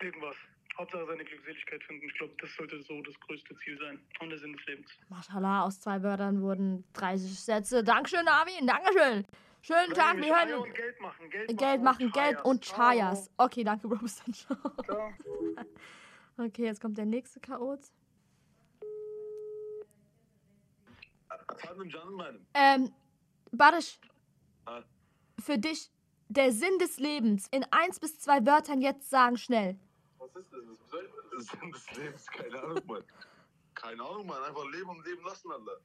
Irgendwas. 0.00 0.36
Hauptsache 0.76 1.04
seine 1.06 1.24
Glückseligkeit 1.24 1.82
finden. 1.84 2.06
Ich 2.06 2.14
glaube, 2.14 2.34
das 2.40 2.50
sollte 2.54 2.82
so 2.82 3.00
das 3.02 3.14
größte 3.20 3.54
Ziel 3.62 3.78
sein. 3.78 4.00
Und 4.20 4.30
der 4.30 4.38
Sinn 4.38 4.54
des 4.54 4.66
Lebens. 4.66 4.90
Maschallah, 5.08 5.64
aus 5.64 5.80
zwei 5.80 6.02
Wörtern 6.02 6.40
wurden 6.40 6.84
30 6.94 7.38
Sätze. 7.38 7.84
Dankeschön, 7.84 8.26
Armin, 8.26 8.66
Dankeschön. 8.66 9.24
Schönen 9.64 9.94
Tag, 9.94 10.16
wir 10.16 10.37
hören 10.37 10.55
Und 10.61 10.75
Geld 10.75 11.01
machen. 11.01 11.31
Geld, 11.31 11.57
Geld 11.57 11.83
machen, 11.83 12.11
Geld 12.11 12.44
und 12.44 12.64
Chayas. 12.64 13.31
Okay, 13.37 13.62
danke, 13.62 13.87
Bro, 13.87 13.98
bis 13.98 14.20
dann. 14.25 14.35
Ciao. 14.35 15.12
Okay, 16.37 16.64
jetzt 16.64 16.81
kommt 16.81 16.98
der 16.98 17.07
nächste 17.07 17.38
Chaot. 17.38 17.79
Ähm, 22.55 22.92
Barisch, 23.53 24.01
Ha. 24.66 24.83
für 25.38 25.59
dich 25.59 25.92
der 26.29 26.51
Sinn 26.51 26.79
des 26.81 26.98
Lebens 26.98 27.46
in 27.53 27.64
eins 27.70 28.01
bis 28.01 28.18
zwei 28.18 28.44
Wörtern 28.44 28.81
jetzt 28.81 29.11
sagen 29.11 29.37
schnell. 29.37 29.79
Was 30.18 30.35
ist 30.35 30.53
das? 30.53 30.61
Was 30.66 30.79
bedeutet 30.90 31.14
das? 31.37 31.46
Sinn 31.46 31.70
des 31.72 31.92
Lebens? 31.96 32.27
Keine 32.27 32.62
Ahnung, 32.62 32.83
Mann. 32.87 33.05
Keine 33.75 34.03
Ahnung, 34.03 34.27
Mann. 34.27 34.42
Einfach 34.42 34.64
leben 34.72 34.88
und 34.90 35.07
leben 35.07 35.22
lassen, 35.25 35.53
Alter. 35.53 35.81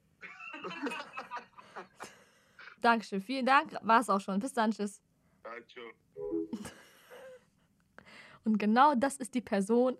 Dankeschön, 2.81 3.21
vielen 3.21 3.45
Dank. 3.45 3.73
War's 3.81 4.09
auch 4.09 4.19
schon. 4.21 4.39
Bis 4.39 4.53
dann, 4.53 4.71
tschüss. 4.71 5.01
Schon. 5.67 5.83
Und 8.43 8.57
genau 8.59 8.95
das 8.95 9.17
ist 9.17 9.33
die 9.33 9.41
Person, 9.41 9.97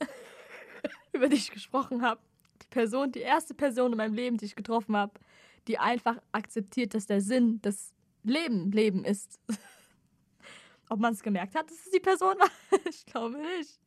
über 1.12 1.28
die 1.28 1.36
ich 1.36 1.52
gesprochen 1.52 2.02
habe. 2.02 2.22
Die 2.62 2.68
Person, 2.68 3.12
die 3.12 3.20
erste 3.20 3.54
Person 3.54 3.92
in 3.92 3.98
meinem 3.98 4.14
Leben, 4.14 4.38
die 4.38 4.46
ich 4.46 4.56
getroffen 4.56 4.96
habe, 4.96 5.20
die 5.68 5.78
einfach 5.78 6.22
akzeptiert, 6.32 6.94
dass 6.94 7.08
der 7.08 7.22
Sinn 7.22 7.62
des 7.62 7.94
Leben 8.24 8.72
Leben 8.72 9.04
ist. 9.06 9.40
Ob 10.90 11.00
man 11.00 11.14
es 11.14 11.22
gemerkt 11.22 11.56
hat, 11.56 11.70
dass 11.70 11.78
es 11.86 11.92
die 11.92 12.00
Person 12.00 12.38
war? 12.40 12.50
Ich 12.90 13.06
glaube 13.06 13.38
nicht. 13.38 13.80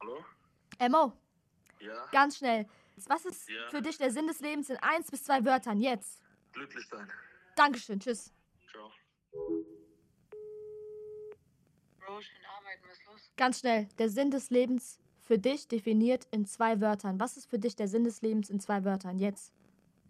Hallo? 0.00 0.24
Emo, 0.78 1.12
Ja? 1.80 2.06
ganz 2.12 2.38
schnell. 2.38 2.66
Was 3.06 3.24
ist 3.24 3.48
Ja. 3.48 3.68
für 3.70 3.82
dich 3.82 3.98
der 3.98 4.10
Sinn 4.10 4.26
des 4.26 4.40
Lebens 4.40 4.70
in 4.70 4.76
eins 4.78 5.10
bis 5.10 5.24
zwei 5.24 5.44
Wörtern? 5.44 5.80
Jetzt. 5.80 6.20
Glücklich 6.52 6.86
sein. 6.88 7.10
Dankeschön, 7.56 8.00
tschüss. 8.00 8.32
Ciao. 8.70 8.90
Bro, 12.00 12.20
schön 12.20 12.44
arbeiten, 12.58 12.82
was 12.88 12.98
ist 12.98 13.06
los? 13.06 13.30
Ganz 13.36 13.60
schnell. 13.60 13.88
Der 13.98 14.08
Sinn 14.08 14.30
des 14.30 14.50
Lebens 14.50 14.98
für 15.20 15.38
dich 15.38 15.68
definiert 15.68 16.26
in 16.30 16.46
zwei 16.46 16.80
Wörtern. 16.80 17.18
Was 17.20 17.36
ist 17.36 17.46
für 17.48 17.58
dich 17.58 17.76
der 17.76 17.88
Sinn 17.88 18.04
des 18.04 18.22
Lebens 18.22 18.50
in 18.50 18.60
zwei 18.60 18.84
Wörtern? 18.84 19.18
Jetzt. 19.18 19.52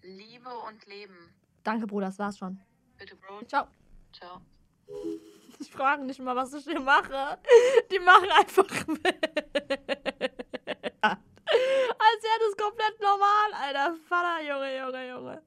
Liebe 0.03 0.51
und 0.68 0.85
Leben. 0.87 1.35
Danke, 1.62 1.87
Bruder, 1.87 2.07
das 2.07 2.18
war's 2.18 2.38
schon. 2.38 2.61
Bitte, 2.99 3.14
Bro. 3.16 3.45
Ciao. 3.47 3.68
Ciao. 4.12 4.40
Ich 5.61 5.71
frage 5.71 6.05
nicht 6.05 6.21
mal, 6.21 6.35
was 6.35 6.53
ich 6.55 6.64
hier 6.64 6.81
mache. 6.81 7.38
Die 7.90 7.99
machen 8.01 8.29
einfach 8.31 8.87
mit. 8.88 9.18
Als 12.14 12.22
wäre 12.25 12.38
das 12.46 12.57
komplett 12.57 13.01
normal, 13.01 13.53
Alter. 13.55 13.96
Vater, 14.07 14.42
Junge, 14.42 14.79
Junge, 14.79 15.09
Junge. 15.09 15.42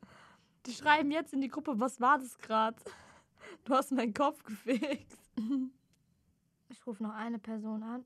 Die 0.65 0.73
schreiben 0.73 1.11
jetzt 1.11 1.33
in 1.33 1.41
die 1.41 1.47
Gruppe, 1.47 1.79
was 1.79 2.01
war 2.01 2.17
das 2.17 2.37
gerade? 2.39 2.77
Du 3.65 3.75
hast 3.75 3.91
meinen 3.91 4.13
Kopf 4.13 4.43
gefixt. 4.43 5.19
Ich 6.69 6.87
rufe 6.87 7.03
noch 7.03 7.13
eine 7.13 7.37
Person 7.37 7.83
an. 7.83 8.05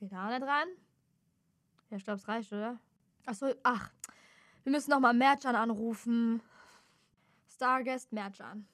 Geht 0.00 0.12
auch 0.12 0.28
nicht 0.28 0.42
ran? 0.42 0.68
Ja, 1.90 1.96
ich 1.96 2.04
glaube, 2.04 2.18
es 2.18 2.26
reicht, 2.26 2.52
oder? 2.52 2.80
Achso, 3.26 3.54
ach. 3.62 3.92
Wir 4.64 4.72
müssen 4.72 4.90
nochmal 4.90 5.14
Merchan 5.14 5.54
anrufen. 5.54 6.42
Starguest 7.48 8.12
Merchan. 8.12 8.66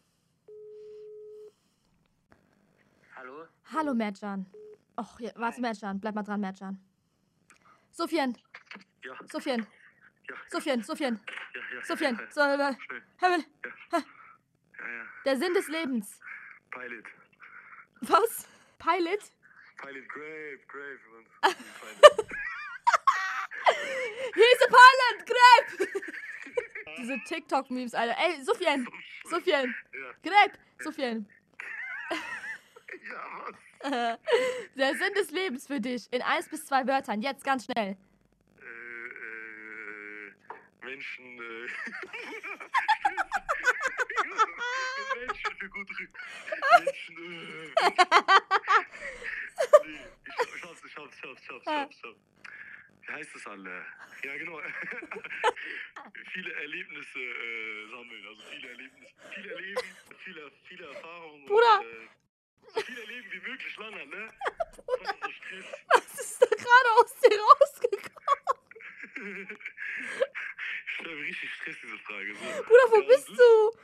Hallo? 3.19 3.47
Hallo, 3.73 3.95
Merchan. 3.95 4.47
Och, 4.97 5.21
ja, 5.21 5.31
warte, 5.35 5.61
Merchan. 5.61 5.99
Bleib 6.01 6.15
mal 6.15 6.23
dran, 6.25 6.41
Merchan. 6.41 6.79
Sofian, 7.91 8.35
Ja, 9.03 9.15
Sofian, 9.33 9.67
ja, 10.29 10.37
Sofian, 10.51 10.83
Sofian, 10.85 11.21
ja, 11.55 11.61
ja. 11.75 11.83
Sofian. 11.85 12.17
Ja, 12.17 12.31
So, 12.31 12.41
äh. 12.41 12.75
Himmel, 13.21 13.45
Ja, 13.93 13.99
ja. 13.99 14.03
der 15.25 15.37
Sinn 15.37 15.55
des 15.55 15.69
Lebens. 15.69 16.21
Pilot. 16.71 17.05
Was? 18.03 18.47
Pilot? 18.79 19.33
Pilot, 19.83 20.09
Grave, 20.09 20.59
Grave. 20.69 20.99
Pilot. 21.43 22.29
He's 24.35 24.63
a 24.63 24.69
pilot, 24.69 25.27
Grape! 25.27 25.69
Diese 26.99 27.19
TikTok-Memes, 27.27 27.95
Alter. 27.95 28.15
Ey, 28.19 28.45
Sofian, 28.45 28.87
Sofian, 29.31 29.75
Ja, 29.93 30.13
Grape, 30.23 30.59
Sofian. 30.81 31.27
Ja, 33.09 33.23
was? 33.45 33.55
Der 34.77 34.95
Sinn 34.95 35.15
des 35.15 35.31
Lebens 35.31 35.67
für 35.67 35.81
dich 35.81 36.13
in 36.13 36.21
eins 36.23 36.49
bis 36.49 36.67
zwei 36.67 36.87
Wörtern. 36.87 37.23
Jetzt 37.23 37.45
ganz 37.45 37.65
schnell. 37.65 37.97
Äh, 38.59 38.65
äh, 38.65 40.33
Menschen, 40.85 41.39
äh. 41.39 41.39
Menschen 45.19 45.57
für 45.59 45.69
gut 45.69 45.91
rück. 45.99 46.11
Menschen, 46.85 47.17
äh. 47.17 47.73
Nee, 49.85 50.01
ich, 50.27 50.35
hab's, 50.39 50.55
ich 50.55 50.65
hab's, 50.65 50.85
ich 50.85 50.97
hab's, 50.97 51.17
ich 51.17 51.23
hab's, 51.23 51.43
ich 51.43 51.49
hab's, 51.49 51.67
ich 51.97 52.05
hab's. 52.05 52.17
Wie 53.09 53.13
heißt 53.15 53.35
das 53.35 53.47
alle? 53.47 53.85
Ja, 54.23 54.37
genau. 54.37 54.61
viele 56.33 56.53
Erlebnisse 56.53 57.19
äh, 57.19 57.89
sammeln, 57.91 58.27
also 58.27 58.43
viele 58.51 58.69
Erlebnisse, 58.69 59.15
viel 59.35 59.51
erleben, 59.51 59.83
viele, 60.19 60.53
viele 60.65 60.87
Erfahrungen. 60.87 61.47
Bruder. 61.47 61.81
Und, 61.81 61.87
äh, 61.87 62.09
viel 62.85 62.99
erleben 62.99 63.29
wie 63.33 63.41
möglich 63.51 63.77
lange, 63.77 64.07
ne? 64.07 64.29
Stress. 65.33 65.65
Was 65.95 66.21
ist 66.21 66.43
da 66.43 66.47
gerade 66.47 66.91
aus 67.01 67.15
dir 67.21 67.41
rausgekommen? 67.41 69.59
Ich 70.91 71.07
mir 71.07 71.17
richtig 71.17 71.51
Stress, 71.55 71.77
diese 71.83 71.99
Frage. 71.99 72.35
So. 72.35 72.63
Bruder, 72.65 72.91
wo 72.91 73.01
Ja, 73.01 73.07
bist 73.09 73.29
du? 73.29 73.79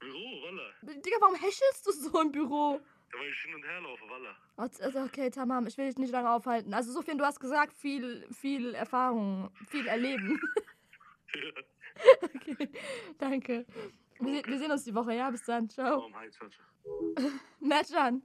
Büro, 0.00 0.42
Walla. 0.44 0.70
Digga, 0.82 1.16
warum 1.20 1.34
häschelst 1.34 1.86
du 1.86 1.92
so 1.92 2.20
im 2.20 2.32
Büro? 2.32 2.80
Ja, 3.12 3.18
weil 3.18 3.28
ich 3.30 3.40
hin 3.42 3.54
und 3.54 3.62
her 3.64 3.80
laufe, 3.82 4.08
Walla. 4.08 4.36
Also, 4.56 5.00
okay, 5.02 5.30
Tamam, 5.30 5.66
ich 5.66 5.76
will 5.78 5.86
dich 5.86 5.98
nicht 5.98 6.10
lange 6.10 6.30
aufhalten. 6.30 6.72
Also, 6.74 6.92
Sofian, 6.92 7.18
du 7.18 7.24
hast 7.24 7.38
gesagt, 7.40 7.72
viel, 7.74 8.26
viel 8.32 8.74
Erfahrung, 8.74 9.50
viel 9.68 9.86
erleben. 9.86 10.40
okay, 12.22 12.68
danke. 13.18 13.66
Wir, 14.20 14.34
se- 14.42 14.46
wir 14.46 14.58
sehen 14.58 14.70
uns 14.70 14.84
die 14.84 14.94
Woche, 14.94 15.14
ja? 15.14 15.30
Bis 15.30 15.42
dann. 15.44 15.68
Ciao. 15.68 15.98
Warum 15.98 16.16
heißt 16.16 16.40
das? 16.40 16.52
Mertjan, 17.60 18.22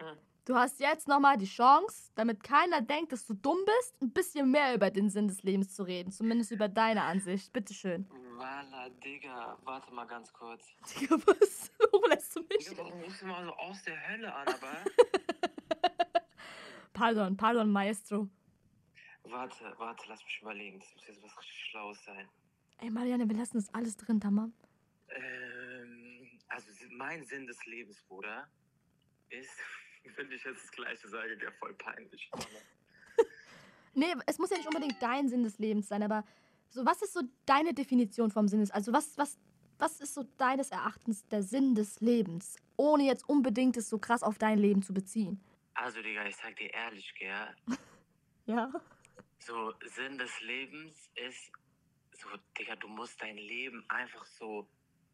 Hm. 0.00 0.16
du 0.44 0.54
hast 0.54 0.78
jetzt 0.80 1.08
nochmal 1.08 1.38
die 1.38 1.46
Chance, 1.46 2.10
damit 2.14 2.42
keiner 2.42 2.82
denkt, 2.82 3.12
dass 3.12 3.26
du 3.26 3.34
dumm 3.34 3.58
bist, 3.64 4.02
ein 4.02 4.10
bisschen 4.12 4.50
mehr 4.50 4.74
über 4.74 4.90
den 4.90 5.08
Sinn 5.10 5.28
des 5.28 5.42
Lebens 5.42 5.74
zu 5.74 5.82
reden. 5.84 6.10
Zumindest 6.12 6.50
über 6.50 6.68
deine 6.68 7.02
Ansicht. 7.02 7.52
Bitteschön. 7.52 8.06
Walla, 8.36 8.90
Digga, 9.02 9.56
warte 9.64 9.92
mal 9.94 10.04
ganz 10.04 10.30
kurz. 10.32 10.66
Digga, 11.00 11.16
was? 11.26 11.72
Warum 11.78 12.10
lässt 12.10 12.36
du 12.36 12.40
mich? 12.42 12.68
Digga, 12.68 12.76
warum 12.84 13.00
rufst 13.02 13.22
du 13.22 13.26
mal 13.26 13.44
so 13.44 13.52
aus 13.54 13.82
der 13.84 14.08
Hölle 14.08 14.34
an, 14.34 14.46
aber? 14.48 14.84
Pardon, 16.92 17.36
pardon, 17.36 17.70
Maestro. 17.70 18.28
warte, 19.24 19.74
warte, 19.78 20.04
lass 20.08 20.22
mich 20.24 20.38
überlegen. 20.40 20.78
Das 20.80 20.94
muss 20.94 21.06
jetzt 21.06 21.22
was 21.22 21.38
richtig 21.38 21.64
Schlaues 21.70 22.02
sein. 22.04 22.28
Ey, 22.78 22.90
Marianne, 22.90 23.28
wir 23.28 23.36
lassen 23.36 23.56
das 23.58 23.72
alles 23.74 23.96
drin, 23.96 24.20
Tamam. 24.20 24.52
Ähm, 25.10 26.05
also 26.56 26.70
mein 26.90 27.22
Sinn 27.26 27.46
des 27.46 27.62
Lebens, 27.66 28.00
Bruder, 28.08 28.48
ist, 29.28 29.50
wenn 30.16 30.30
ich 30.32 30.42
jetzt 30.44 30.64
das 30.64 30.72
Gleiche 30.72 31.08
sage, 31.08 31.36
der 31.36 31.52
voll 31.52 31.74
peinlich. 31.74 32.30
Nee, 33.98 34.14
es 34.26 34.38
muss 34.38 34.50
ja 34.50 34.58
nicht 34.58 34.66
unbedingt 34.66 35.00
dein 35.00 35.26
Sinn 35.26 35.42
des 35.42 35.58
Lebens 35.58 35.88
sein, 35.88 36.02
aber 36.02 36.22
so, 36.68 36.84
was 36.84 37.00
ist 37.00 37.14
so 37.14 37.22
deine 37.46 37.72
Definition 37.72 38.30
vom 38.30 38.46
Sinn 38.46 38.60
des, 38.60 38.70
also 38.70 38.92
was, 38.92 39.16
was, 39.16 39.38
was 39.78 40.02
ist 40.02 40.12
so 40.12 40.22
deines 40.36 40.70
Erachtens 40.70 41.26
der 41.28 41.42
Sinn 41.42 41.74
des 41.74 41.98
Lebens, 42.02 42.58
ohne 42.76 43.04
jetzt 43.04 43.26
unbedingt 43.26 43.78
es 43.78 43.88
so 43.88 43.98
krass 43.98 44.22
auf 44.22 44.36
dein 44.36 44.58
Leben 44.58 44.82
zu 44.82 44.92
beziehen? 44.92 45.40
Also, 45.72 46.02
Digga, 46.02 46.26
ich 46.26 46.36
sag 46.36 46.54
dir 46.56 46.70
ehrlich, 46.74 47.10
gell, 47.18 47.56
Ja. 48.44 48.70
so 49.38 49.72
Sinn 49.86 50.18
des 50.18 50.42
Lebens 50.42 50.94
ist 51.14 51.50
so, 52.20 52.28
Digga, 52.58 52.76
du 52.76 52.88
musst 52.88 53.18
dein 53.22 53.38
Leben 53.38 53.82
einfach 53.88 54.26
so 54.26 54.68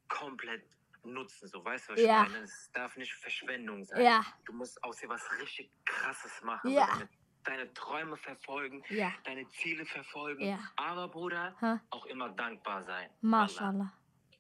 komplett 0.09 0.65
nutzen, 1.05 1.49
so, 1.49 1.65
weißt 1.65 1.89
du, 1.89 1.93
was 1.95 2.01
Ja. 2.01 2.23
ich 2.25 2.31
meine? 2.33 2.45
Es 2.45 2.71
darf 2.73 2.97
nicht 2.97 3.13
Verschwendung 3.15 3.85
sein. 3.85 4.03
Ja, 4.03 4.25
Du 4.45 4.53
musst 4.53 4.83
aus 4.85 4.97
dir 4.99 5.09
was 5.09 5.23
richtig 5.41 5.71
Krasses 5.85 6.43
machen. 6.43 6.71
Ja. 6.71 6.87
Deine, 6.87 7.09
deine 7.45 7.75
Träume 7.75 8.17
verfolgen, 8.17 8.83
ja, 8.89 9.13
deine 9.25 9.47
Ziele 9.49 9.85
verfolgen. 9.85 10.45
Ja. 10.45 10.59
Aber, 10.77 11.09
Bruder, 11.09 11.57
ha, 11.61 11.81
auch 11.91 12.07
immer 12.07 12.29
dankbar 12.31 12.83
sein. 12.85 13.11
mashallah, 13.21 13.93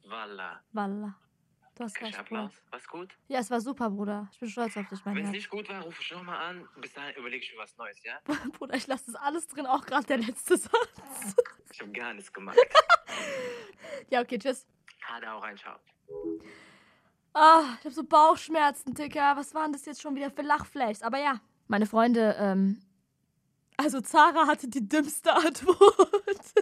Wallah. 0.04 0.62
wallah. 0.72 1.18
Du 1.74 1.84
hast 1.84 1.96
recht, 2.02 2.12
Bruder. 2.12 2.20
Applaus? 2.42 2.62
Was 2.70 2.86
gut? 2.86 3.16
Ja, 3.28 3.38
es 3.38 3.50
war 3.50 3.58
super, 3.60 3.88
Bruder. 3.88 4.28
Ich 4.32 4.38
bin 4.38 4.48
stolz 4.50 4.76
auf 4.76 4.86
dich, 4.88 5.02
mein 5.06 5.16
Wenn 5.16 5.24
es 5.24 5.30
nicht 5.30 5.48
gut 5.48 5.68
war, 5.70 5.80
ruf 5.82 5.98
ich 6.00 6.10
nochmal 6.12 6.36
an. 6.50 6.68
Bis 6.76 6.92
dahin 6.92 7.16
überleg 7.16 7.42
ich 7.42 7.50
mir 7.52 7.58
was 7.60 7.74
Neues, 7.78 8.02
ja? 8.04 8.20
Bruder, 8.58 8.74
ich 8.76 8.86
lasse 8.86 9.06
das 9.06 9.14
alles 9.14 9.48
drin, 9.48 9.64
auch 9.66 9.84
gerade 9.86 10.06
der 10.06 10.18
letzte 10.18 10.56
Satz. 10.58 11.34
Ich 11.72 11.80
habe 11.80 11.90
gar 11.92 12.12
nichts 12.12 12.30
gemacht. 12.30 12.58
ja, 14.10 14.20
okay, 14.20 14.38
tschüss. 14.38 14.66
Hade 15.02 15.32
auch 15.32 15.42
rein, 15.42 15.56
ciao. 15.56 15.78
Ah, 17.34 17.62
ich 17.78 17.84
habe 17.84 17.94
so 17.94 18.04
Bauchschmerzen, 18.04 18.94
Dicker. 18.94 19.36
Was 19.36 19.54
waren 19.54 19.72
das 19.72 19.86
jetzt 19.86 20.02
schon 20.02 20.14
wieder 20.14 20.30
für 20.30 20.42
Lachfleischs? 20.42 21.02
Aber 21.02 21.18
ja, 21.18 21.40
meine 21.66 21.86
Freunde, 21.86 22.36
ähm, 22.38 22.82
also 23.76 24.00
Zara 24.00 24.46
hatte 24.46 24.68
die 24.68 24.86
dümmste 24.86 25.32
Antwort. 25.34 26.54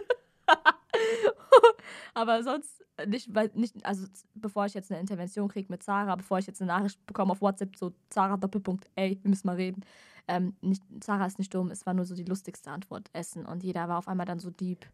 Aber 2.13 2.43
sonst 2.43 2.81
nicht, 3.07 3.33
weil 3.33 3.51
nicht, 3.53 3.85
also 3.85 4.07
bevor 4.35 4.65
ich 4.65 4.73
jetzt 4.73 4.91
eine 4.91 4.99
Intervention 4.99 5.47
kriege 5.49 5.71
mit 5.71 5.83
Zara, 5.83 6.15
bevor 6.15 6.39
ich 6.39 6.47
jetzt 6.47 6.61
eine 6.61 6.71
Nachricht 6.71 7.05
bekomme 7.05 7.31
auf 7.31 7.41
WhatsApp, 7.41 7.75
so 7.75 7.93
Zara 8.09 8.37
Doppelpunkt, 8.37 8.89
ey, 8.95 9.19
wir 9.21 9.29
müssen 9.29 9.47
mal 9.47 9.55
reden. 9.55 9.83
Ähm, 10.27 10.55
nicht, 10.61 10.83
Zara 10.99 11.25
ist 11.25 11.39
nicht 11.39 11.53
dumm, 11.53 11.71
es 11.71 11.85
war 11.85 11.93
nur 11.93 12.05
so 12.05 12.15
die 12.15 12.23
lustigste 12.23 12.69
Antwort, 12.71 13.09
Essen. 13.13 13.45
Und 13.45 13.63
jeder 13.63 13.87
war 13.89 13.97
auf 13.97 14.07
einmal 14.07 14.25
dann 14.25 14.39
so 14.39 14.49
deep. 14.49 14.85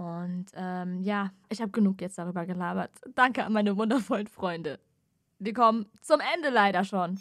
Und 0.00 0.46
ähm, 0.54 1.02
ja, 1.02 1.30
ich 1.50 1.60
habe 1.60 1.72
genug 1.72 2.00
jetzt 2.00 2.16
darüber 2.16 2.46
gelabert. 2.46 2.90
Danke 3.14 3.44
an 3.44 3.52
meine 3.52 3.76
wundervollen 3.76 4.28
Freunde. 4.28 4.80
Wir 5.38 5.52
kommen 5.52 5.90
zum 6.00 6.20
Ende 6.34 6.48
leider 6.48 6.84
schon. 6.84 7.20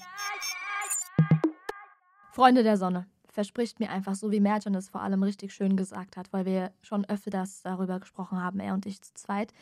Freunde 2.31 2.63
der 2.63 2.77
Sonne, 2.77 3.05
verspricht 3.27 3.81
mir 3.81 3.89
einfach 3.89 4.15
so, 4.15 4.31
wie 4.31 4.39
Merjan 4.39 4.75
es 4.75 4.87
vor 4.87 5.01
allem 5.01 5.23
richtig 5.23 5.53
schön 5.53 5.75
gesagt 5.75 6.15
hat, 6.15 6.31
weil 6.31 6.45
wir 6.45 6.71
schon 6.81 7.03
öfters 7.03 7.63
darüber 7.63 7.99
gesprochen 7.99 8.41
haben, 8.41 8.61
er 8.61 8.73
und 8.73 8.85
ich 8.85 9.01
zu 9.01 9.13
zweit. 9.13 9.53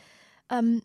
Ähm, 0.50 0.84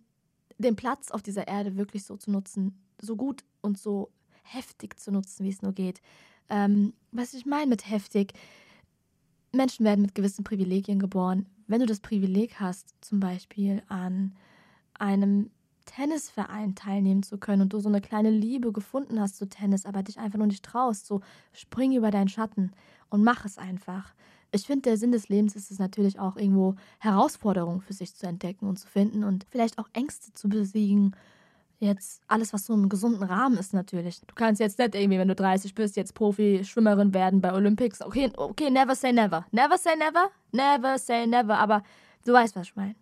den 0.56 0.74
Platz 0.74 1.10
auf 1.10 1.20
dieser 1.20 1.48
Erde 1.48 1.76
wirklich 1.76 2.04
so 2.04 2.16
zu 2.16 2.30
nutzen, 2.30 2.82
so 2.98 3.14
gut 3.14 3.44
und 3.60 3.76
so 3.76 4.10
heftig 4.42 4.98
zu 4.98 5.12
nutzen, 5.12 5.44
wie 5.44 5.50
es 5.50 5.60
nur 5.60 5.74
geht. 5.74 6.00
Ähm, 6.48 6.94
was 7.10 7.34
ich 7.34 7.44
meine 7.44 7.66
mit 7.66 7.90
heftig, 7.90 8.32
Menschen 9.52 9.84
werden 9.84 10.00
mit 10.00 10.14
gewissen 10.14 10.44
Privilegien 10.44 10.98
geboren. 10.98 11.46
Wenn 11.66 11.80
du 11.80 11.86
das 11.86 12.00
Privileg 12.00 12.60
hast, 12.60 12.94
zum 13.00 13.20
Beispiel 13.20 13.82
an 13.88 14.34
einem 14.94 15.50
Tennisverein 15.86 16.74
teilnehmen 16.74 17.22
zu 17.22 17.38
können 17.38 17.62
und 17.62 17.72
du 17.72 17.80
so 17.80 17.88
eine 17.88 18.00
kleine 18.00 18.30
Liebe 18.30 18.72
gefunden 18.72 19.20
hast 19.20 19.36
zu 19.36 19.48
Tennis, 19.48 19.86
aber 19.86 20.02
dich 20.02 20.18
einfach 20.18 20.38
nur 20.38 20.46
nicht 20.46 20.64
traust, 20.64 21.06
so 21.06 21.20
spring 21.52 21.92
über 21.92 22.10
deinen 22.10 22.28
Schatten 22.28 22.72
und 23.10 23.24
mach 23.24 23.44
es 23.44 23.58
einfach. 23.58 24.14
Ich 24.52 24.66
finde, 24.66 24.82
der 24.82 24.96
Sinn 24.96 25.12
des 25.12 25.28
Lebens 25.28 25.56
ist 25.56 25.70
es 25.70 25.78
natürlich 25.78 26.18
auch 26.18 26.36
irgendwo 26.36 26.76
Herausforderungen 26.98 27.80
für 27.80 27.94
sich 27.94 28.14
zu 28.14 28.26
entdecken 28.26 28.68
und 28.68 28.78
zu 28.78 28.86
finden 28.86 29.24
und 29.24 29.46
vielleicht 29.50 29.78
auch 29.78 29.88
Ängste 29.92 30.32
zu 30.32 30.48
besiegen. 30.48 31.16
Jetzt 31.82 32.22
alles, 32.28 32.52
was 32.52 32.66
so 32.66 32.74
im 32.74 32.88
gesunden 32.88 33.24
Rahmen 33.24 33.58
ist, 33.58 33.74
natürlich. 33.74 34.20
Du 34.20 34.36
kannst 34.36 34.60
jetzt 34.60 34.78
nicht 34.78 34.94
irgendwie, 34.94 35.18
wenn 35.18 35.26
du 35.26 35.34
30 35.34 35.74
bist, 35.74 35.96
jetzt 35.96 36.14
Profi-Schwimmerin 36.14 37.12
werden 37.12 37.40
bei 37.40 37.52
Olympics. 37.52 38.00
Okay, 38.00 38.30
okay, 38.36 38.70
never 38.70 38.94
say 38.94 39.12
never. 39.12 39.44
Never 39.50 39.76
say 39.76 39.96
never. 39.96 40.30
Never 40.52 40.96
say 40.96 41.26
never. 41.26 41.58
Aber 41.58 41.82
du 42.24 42.34
weißt, 42.34 42.54
was 42.54 42.68
ich 42.68 42.76
meine. 42.76 42.94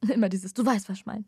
Immer 0.08 0.28
dieses, 0.28 0.54
du 0.54 0.64
weißt, 0.64 0.88
was 0.88 0.98
ich 0.98 1.06
meine. 1.06 1.24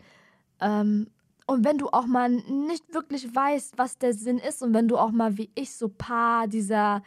Ähm, 0.61 1.09
und 1.49 1.65
wenn 1.65 1.77
du 1.77 1.89
auch 1.89 2.07
mal 2.07 2.31
nicht 2.31 2.95
wirklich 2.95 3.35
weißt, 3.35 3.77
was 3.79 3.99
der 3.99 4.15
Sinn 4.15 4.39
ist 4.39 4.63
und 4.63 4.73
wenn 4.73 4.87
du 4.87 4.97
auch 4.97 5.11
mal 5.11 5.37
wie 5.39 5.51
ich 5.57 5.75
so 5.75 5.89
paar 5.89 6.47
dieser 6.47 7.03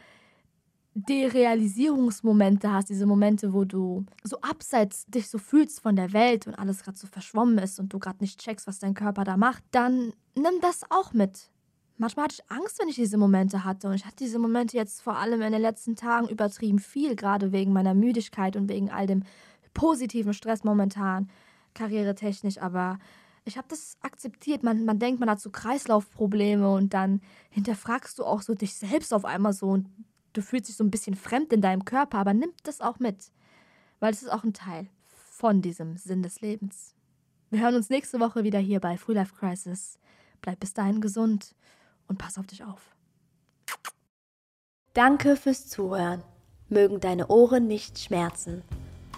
Derealisierungsmomente 1.08 2.72
hast, 2.72 2.90
diese 2.90 3.06
Momente, 3.06 3.54
wo 3.54 3.66
du 3.66 4.06
so 4.24 4.40
abseits 4.42 5.06
dich 5.06 5.30
so 5.30 5.38
fühlst 5.38 5.82
von 5.82 5.96
der 5.96 6.14
Welt 6.14 6.48
und 6.48 6.56
alles 6.56 6.84
gerade 6.84 6.98
so 6.98 7.08
verschwommen 7.08 7.58
ist 7.58 7.80
und 7.80 7.94
du 7.94 8.00
gerade 8.00 8.20
nicht 8.22 8.40
checkst, 8.40 8.68
was 8.68 8.80
dein 8.80 8.94
Körper 8.94 9.24
da 9.24 9.38
macht, 9.38 9.64
dann 9.72 10.14
nimm 10.36 10.62
das 10.62 10.82
auch 10.90 11.14
mit. 11.14 11.50
Manchmal 11.98 12.26
hatte 12.26 12.38
ich 12.40 12.52
Angst, 12.52 12.80
wenn 12.80 12.88
ich 12.88 12.96
diese 12.96 13.18
Momente 13.18 13.66
hatte. 13.66 13.88
Und 13.90 13.96
ich 13.96 14.06
hatte 14.06 14.16
diese 14.18 14.40
Momente 14.40 14.78
jetzt 14.78 15.02
vor 15.02 15.18
allem 15.18 15.42
in 15.42 15.52
den 15.52 15.62
letzten 15.62 15.96
Tagen 15.98 16.30
übertrieben 16.30 16.80
viel, 16.80 17.16
gerade 17.16 17.52
wegen 17.52 17.74
meiner 17.74 17.94
Müdigkeit 17.94 18.56
und 18.56 18.70
wegen 18.70 18.90
all 18.90 19.06
dem 19.06 19.24
positiven 19.74 20.34
Stress 20.34 20.64
momentan, 20.64 21.30
karrieretechnisch. 21.74 22.62
Aber 22.62 23.00
ich 23.44 23.58
habe 23.58 23.68
das 23.70 23.98
akzeptiert. 24.02 24.64
Man, 24.64 24.86
man 24.86 24.98
denkt, 24.98 25.20
man 25.20 25.30
hat 25.30 25.42
so 25.42 25.50
Kreislaufprobleme 25.50 26.72
und 26.72 26.94
dann 26.94 27.22
hinterfragst 27.50 28.18
du 28.18 28.24
auch 28.24 28.42
so 28.42 28.54
dich 28.54 28.76
selbst 28.76 29.14
auf 29.14 29.26
einmal 29.26 29.52
so 29.52 29.68
und 29.68 29.88
du 30.34 30.42
fühlst 30.42 30.70
dich 30.70 30.76
so 30.76 30.84
ein 30.84 30.92
bisschen 30.92 31.16
fremd 31.16 31.54
in 31.54 31.62
deinem 31.62 31.86
Körper, 31.86 32.18
aber 32.18 32.34
nimm 32.34 32.52
das 32.64 32.82
auch 32.82 33.00
mit, 33.00 33.32
weil 34.00 34.14
es 34.14 34.22
ist 34.22 34.30
auch 34.30 34.44
ein 34.44 34.54
Teil 34.54 34.88
von 35.08 35.62
diesem 35.62 35.98
Sinn 35.98 36.24
des 36.24 36.42
Lebens. 36.42 36.96
Wir 37.50 37.62
hören 37.62 37.76
uns 37.76 37.90
nächste 37.90 38.20
Woche 38.20 38.44
wieder 38.44 38.60
hier 38.60 38.80
bei 38.80 38.98
Free 38.98 39.14
Life 39.14 39.34
Crisis. 39.36 39.98
Bleib 40.42 40.60
bis 40.60 40.74
dahin 40.74 41.02
gesund 41.02 41.56
und 42.08 42.18
pass 42.18 42.38
auf 42.38 42.46
dich 42.46 42.64
auf. 42.64 42.96
Danke 44.94 45.36
fürs 45.36 45.68
Zuhören. 45.68 46.24
Mögen 46.68 47.00
deine 47.00 47.28
Ohren 47.28 47.68
nicht 47.68 47.98
schmerzen. 47.98 48.64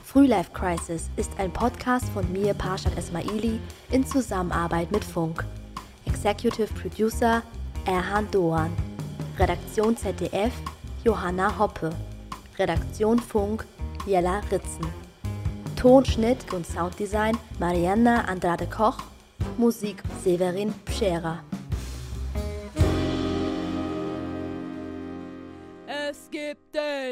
Frühlife 0.04 0.52
Crisis 0.52 1.10
ist 1.16 1.32
ein 1.40 1.52
Podcast 1.52 2.08
von 2.10 2.30
mir, 2.32 2.54
Parshad 2.54 2.98
Esmaili, 2.98 3.60
in 3.92 4.06
Zusammenarbeit 4.06 4.92
mit 4.92 5.04
Funk. 5.04 5.46
Executive 6.06 6.74
Producer 6.74 7.44
Erhan 7.86 8.30
Doan. 8.32 8.72
Redaktion 9.38 9.96
ZDF 9.96 10.54
Johanna 11.04 11.58
Hoppe. 11.58 11.90
Redaktion 12.60 13.18
Funk 13.18 13.66
Jella 14.06 14.42
Ritzen. 14.52 14.86
Tonschnitt 15.76 16.54
und 16.54 16.66
Sounddesign 16.68 17.38
Marianna 17.60 18.26
Andrade 18.26 18.68
Koch. 18.68 18.98
Musik 19.58 20.04
Severin 20.24 20.74
Pschera. 20.86 21.40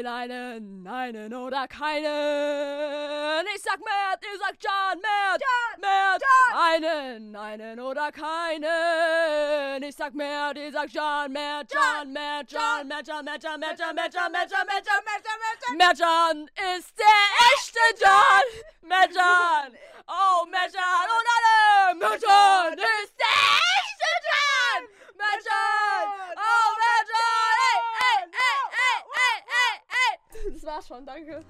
Den 0.02 0.06
einen, 0.06 0.86
einen 0.86 1.34
oder 1.34 1.68
keinen. 1.68 3.46
Ich 3.54 3.62
sag 3.62 3.78
Mert, 3.80 4.24
ihr 4.24 4.38
sagt 4.38 4.62
John, 4.62 5.00
Mert, 5.00 5.42
John, 5.42 5.80
Mert, 5.80 6.22
John. 6.22 6.56
einen, 6.58 7.36
einen 7.36 7.80
oder 7.80 8.10
keinen. 8.12 9.82
Ich 9.82 9.96
sag 9.96 10.14
Mert, 10.14 10.56
ihr 10.56 10.72
sagt 10.72 10.92
John, 10.94 11.32
Mert, 11.32 11.72
John, 11.72 12.12
Mert, 12.12 12.50
John, 12.50 12.88
Mert, 12.88 13.06
John, 13.06 13.24
Mert, 13.24 13.42
John, 13.42 13.60
Mert, 13.60 13.78
John, 13.78 13.94
Mert, 13.94 14.14
John, 14.14 14.32
Mert, 14.32 14.50
John, 14.50 14.66
Mert, 14.66 14.86
John, 14.86 15.04
Mert, 15.04 15.58
John, 15.66 15.76
Mert, 15.76 15.98
John 15.98 16.48
ist 16.76 16.98
der 16.98 17.26
echte 17.52 17.84
John, 18.00 18.46
Mert, 18.88 19.14
John. 19.14 19.76
Oh, 20.12 20.44
Mert, 20.50 20.74
John 20.74 21.06
und 21.06 21.26
alle, 21.36 21.94
Mert, 21.94 22.20
John 22.20 22.72
ist 22.78 23.14
der 23.16 23.60
echte 23.78 24.10
John, 24.26 24.82
Mert, 25.16 25.44
John. 25.46 26.34
Oh, 26.34 26.68
Mert, 26.80 27.06
John, 27.10 27.54
ey, 27.70 27.78
ey, 28.02 28.20
ey, 28.42 28.60
ey, 28.86 28.98
ey, 29.22 29.38
ey, 29.60 29.74
ey. 30.02 30.52
Das 30.52 30.59
war's 30.70 30.86
schon, 30.86 31.04
danke. 31.04 31.44